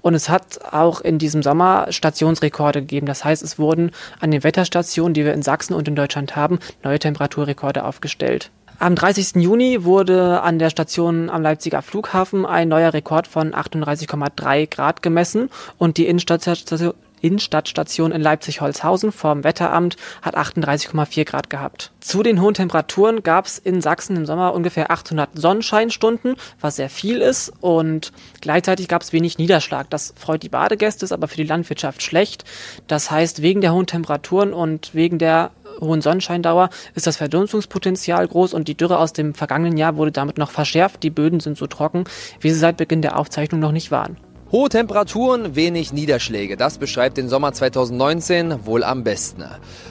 Und 0.00 0.14
es 0.14 0.28
hat 0.28 0.72
auch 0.72 1.00
in 1.00 1.18
diesem 1.18 1.42
Sommer 1.42 1.86
Stationsrekorde 1.90 2.80
gegeben. 2.80 3.06
Das 3.06 3.24
heißt, 3.24 3.42
es 3.42 3.58
wurden 3.58 3.92
an 4.20 4.30
den 4.30 4.42
Wetterstationen, 4.42 5.14
die 5.14 5.24
wir 5.24 5.32
in 5.32 5.42
Sachsen 5.42 5.74
und 5.74 5.86
in 5.86 5.94
Deutschland 5.94 6.34
haben, 6.34 6.58
neue 6.82 6.98
Temperaturrekorde 6.98 7.84
aufgestellt. 7.84 8.50
Am 8.80 8.96
30. 8.96 9.36
Juni 9.36 9.84
wurde 9.84 10.40
an 10.42 10.58
der 10.58 10.70
Station 10.70 11.30
am 11.30 11.42
Leipziger 11.42 11.82
Flughafen 11.82 12.44
ein 12.44 12.68
neuer 12.68 12.92
Rekord 12.92 13.28
von 13.28 13.54
38,3 13.54 14.68
Grad 14.68 15.02
gemessen 15.02 15.50
und 15.78 15.98
die 15.98 16.08
Innenstadtstation 16.08 16.94
Innenstadtstation 17.22 18.12
in 18.12 18.20
Leipzig-Holzhausen 18.20 19.12
vom 19.12 19.44
Wetteramt 19.44 19.96
hat 20.20 20.36
38,4 20.36 21.24
Grad 21.24 21.48
gehabt. 21.48 21.92
Zu 22.00 22.22
den 22.22 22.40
hohen 22.40 22.54
Temperaturen 22.54 23.22
gab 23.22 23.46
es 23.46 23.58
in 23.58 23.80
Sachsen 23.80 24.16
im 24.16 24.26
Sommer 24.26 24.54
ungefähr 24.54 24.90
800 24.90 25.30
Sonnenscheinstunden, 25.34 26.36
was 26.60 26.76
sehr 26.76 26.90
viel 26.90 27.20
ist 27.20 27.52
und 27.60 28.12
gleichzeitig 28.40 28.88
gab 28.88 29.02
es 29.02 29.12
wenig 29.12 29.38
Niederschlag. 29.38 29.88
Das 29.88 30.12
freut 30.16 30.42
die 30.42 30.48
Badegäste, 30.48 31.04
ist 31.04 31.12
aber 31.12 31.28
für 31.28 31.36
die 31.36 31.44
Landwirtschaft 31.44 32.02
schlecht. 32.02 32.44
Das 32.86 33.10
heißt, 33.10 33.40
wegen 33.40 33.60
der 33.60 33.72
hohen 33.72 33.86
Temperaturen 33.86 34.52
und 34.52 34.94
wegen 34.94 35.18
der 35.18 35.52
hohen 35.80 36.02
Sonnenscheindauer 36.02 36.70
ist 36.94 37.06
das 37.06 37.16
Verdunstungspotenzial 37.16 38.26
groß 38.26 38.54
und 38.54 38.68
die 38.68 38.76
Dürre 38.76 38.98
aus 38.98 39.12
dem 39.12 39.34
vergangenen 39.34 39.76
Jahr 39.76 39.96
wurde 39.96 40.12
damit 40.12 40.38
noch 40.38 40.50
verschärft. 40.50 41.02
Die 41.02 41.10
Böden 41.10 41.40
sind 41.40 41.56
so 41.56 41.66
trocken, 41.66 42.04
wie 42.40 42.50
sie 42.50 42.58
seit 42.58 42.76
Beginn 42.76 43.02
der 43.02 43.18
Aufzeichnung 43.18 43.60
noch 43.60 43.72
nicht 43.72 43.90
waren. 43.90 44.16
Hohe 44.52 44.68
Temperaturen, 44.68 45.56
wenig 45.56 45.94
Niederschläge. 45.94 46.58
Das 46.58 46.76
beschreibt 46.76 47.16
den 47.16 47.30
Sommer 47.30 47.54
2019 47.54 48.66
wohl 48.66 48.84
am 48.84 49.02
besten. 49.02 49.44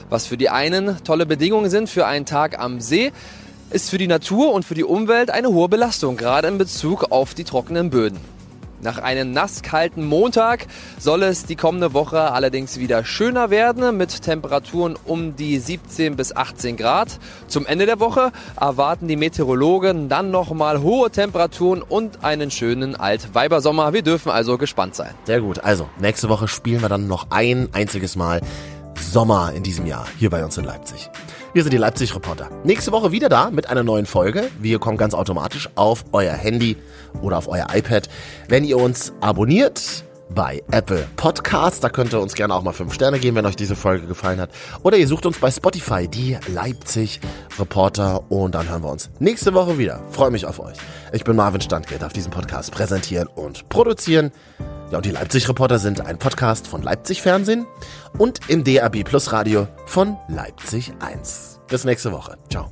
Was 0.08 0.28
für 0.28 0.36
die 0.36 0.50
einen 0.50 1.02
tolle 1.02 1.26
Bedingungen 1.26 1.68
sind 1.68 1.90
für 1.90 2.06
einen 2.06 2.26
Tag 2.26 2.60
am 2.60 2.80
See, 2.80 3.10
ist 3.70 3.90
für 3.90 3.98
die 3.98 4.06
Natur 4.06 4.52
und 4.52 4.64
für 4.64 4.76
die 4.76 4.84
Umwelt 4.84 5.32
eine 5.32 5.48
hohe 5.48 5.68
Belastung, 5.68 6.16
gerade 6.16 6.46
in 6.46 6.58
Bezug 6.58 7.10
auf 7.10 7.34
die 7.34 7.42
trockenen 7.42 7.90
Böden. 7.90 8.20
Nach 8.82 8.98
einem 8.98 9.30
nasskalten 9.30 10.04
Montag 10.04 10.66
soll 10.98 11.22
es 11.22 11.46
die 11.46 11.54
kommende 11.54 11.94
Woche 11.94 12.32
allerdings 12.32 12.80
wieder 12.80 13.04
schöner 13.04 13.48
werden 13.48 13.96
mit 13.96 14.22
Temperaturen 14.22 14.98
um 15.04 15.36
die 15.36 15.60
17 15.60 16.16
bis 16.16 16.34
18 16.34 16.76
Grad. 16.76 17.20
Zum 17.46 17.64
Ende 17.64 17.86
der 17.86 18.00
Woche 18.00 18.32
erwarten 18.60 19.06
die 19.06 19.14
Meteorologen 19.14 20.08
dann 20.08 20.32
nochmal 20.32 20.82
hohe 20.82 21.10
Temperaturen 21.10 21.80
und 21.80 22.24
einen 22.24 22.50
schönen 22.50 22.96
Altweibersommer. 22.96 23.92
Wir 23.92 24.02
dürfen 24.02 24.32
also 24.32 24.58
gespannt 24.58 24.96
sein. 24.96 25.14
Sehr 25.26 25.40
gut. 25.40 25.60
Also, 25.60 25.88
nächste 26.00 26.28
Woche 26.28 26.48
spielen 26.48 26.82
wir 26.82 26.88
dann 26.88 27.06
noch 27.06 27.28
ein 27.30 27.68
einziges 27.72 28.16
Mal 28.16 28.40
Sommer 29.02 29.52
in 29.54 29.62
diesem 29.62 29.86
Jahr 29.86 30.06
hier 30.18 30.30
bei 30.30 30.44
uns 30.44 30.56
in 30.56 30.64
Leipzig. 30.64 31.10
Wir 31.52 31.62
sind 31.62 31.72
die 31.72 31.78
Leipzig-Reporter. 31.78 32.48
Nächste 32.64 32.92
Woche 32.92 33.12
wieder 33.12 33.28
da 33.28 33.50
mit 33.50 33.68
einer 33.68 33.82
neuen 33.82 34.06
Folge. 34.06 34.48
Wir 34.60 34.78
kommen 34.78 34.96
ganz 34.96 35.14
automatisch 35.14 35.68
auf 35.74 36.04
euer 36.12 36.32
Handy 36.32 36.76
oder 37.20 37.38
auf 37.38 37.48
euer 37.48 37.66
iPad, 37.72 38.08
wenn 38.48 38.64
ihr 38.64 38.78
uns 38.78 39.12
abonniert 39.20 40.04
bei 40.32 40.62
Apple 40.70 41.06
Podcasts. 41.16 41.80
Da 41.80 41.88
könnt 41.88 42.12
ihr 42.12 42.20
uns 42.20 42.34
gerne 42.34 42.54
auch 42.54 42.62
mal 42.62 42.72
fünf 42.72 42.94
Sterne 42.94 43.18
geben, 43.18 43.36
wenn 43.36 43.46
euch 43.46 43.56
diese 43.56 43.76
Folge 43.76 44.06
gefallen 44.06 44.40
hat. 44.40 44.50
Oder 44.82 44.96
ihr 44.96 45.06
sucht 45.06 45.26
uns 45.26 45.38
bei 45.38 45.50
Spotify, 45.50 46.08
die 46.08 46.36
Leipzig 46.48 47.20
Reporter. 47.58 48.30
Und 48.30 48.54
dann 48.54 48.68
hören 48.68 48.82
wir 48.82 48.90
uns 48.90 49.10
nächste 49.18 49.54
Woche 49.54 49.78
wieder. 49.78 50.00
Freue 50.10 50.30
mich 50.30 50.46
auf 50.46 50.60
euch. 50.60 50.76
Ich 51.12 51.24
bin 51.24 51.36
Marvin 51.36 51.60
Standgeld, 51.60 52.02
darf 52.02 52.12
diesen 52.12 52.30
Podcast 52.30 52.72
präsentieren 52.72 53.28
und 53.28 53.68
produzieren. 53.68 54.32
Ja, 54.90 54.98
und 54.98 55.06
die 55.06 55.10
Leipzig 55.10 55.48
Reporter 55.48 55.78
sind 55.78 56.00
ein 56.04 56.18
Podcast 56.18 56.66
von 56.66 56.82
Leipzig 56.82 57.22
Fernsehen 57.22 57.66
und 58.18 58.40
im 58.48 58.64
DAB 58.64 59.04
Plus 59.04 59.32
Radio 59.32 59.66
von 59.86 60.16
Leipzig 60.28 60.92
1. 61.00 61.60
Bis 61.68 61.84
nächste 61.84 62.12
Woche. 62.12 62.36
Ciao. 62.50 62.70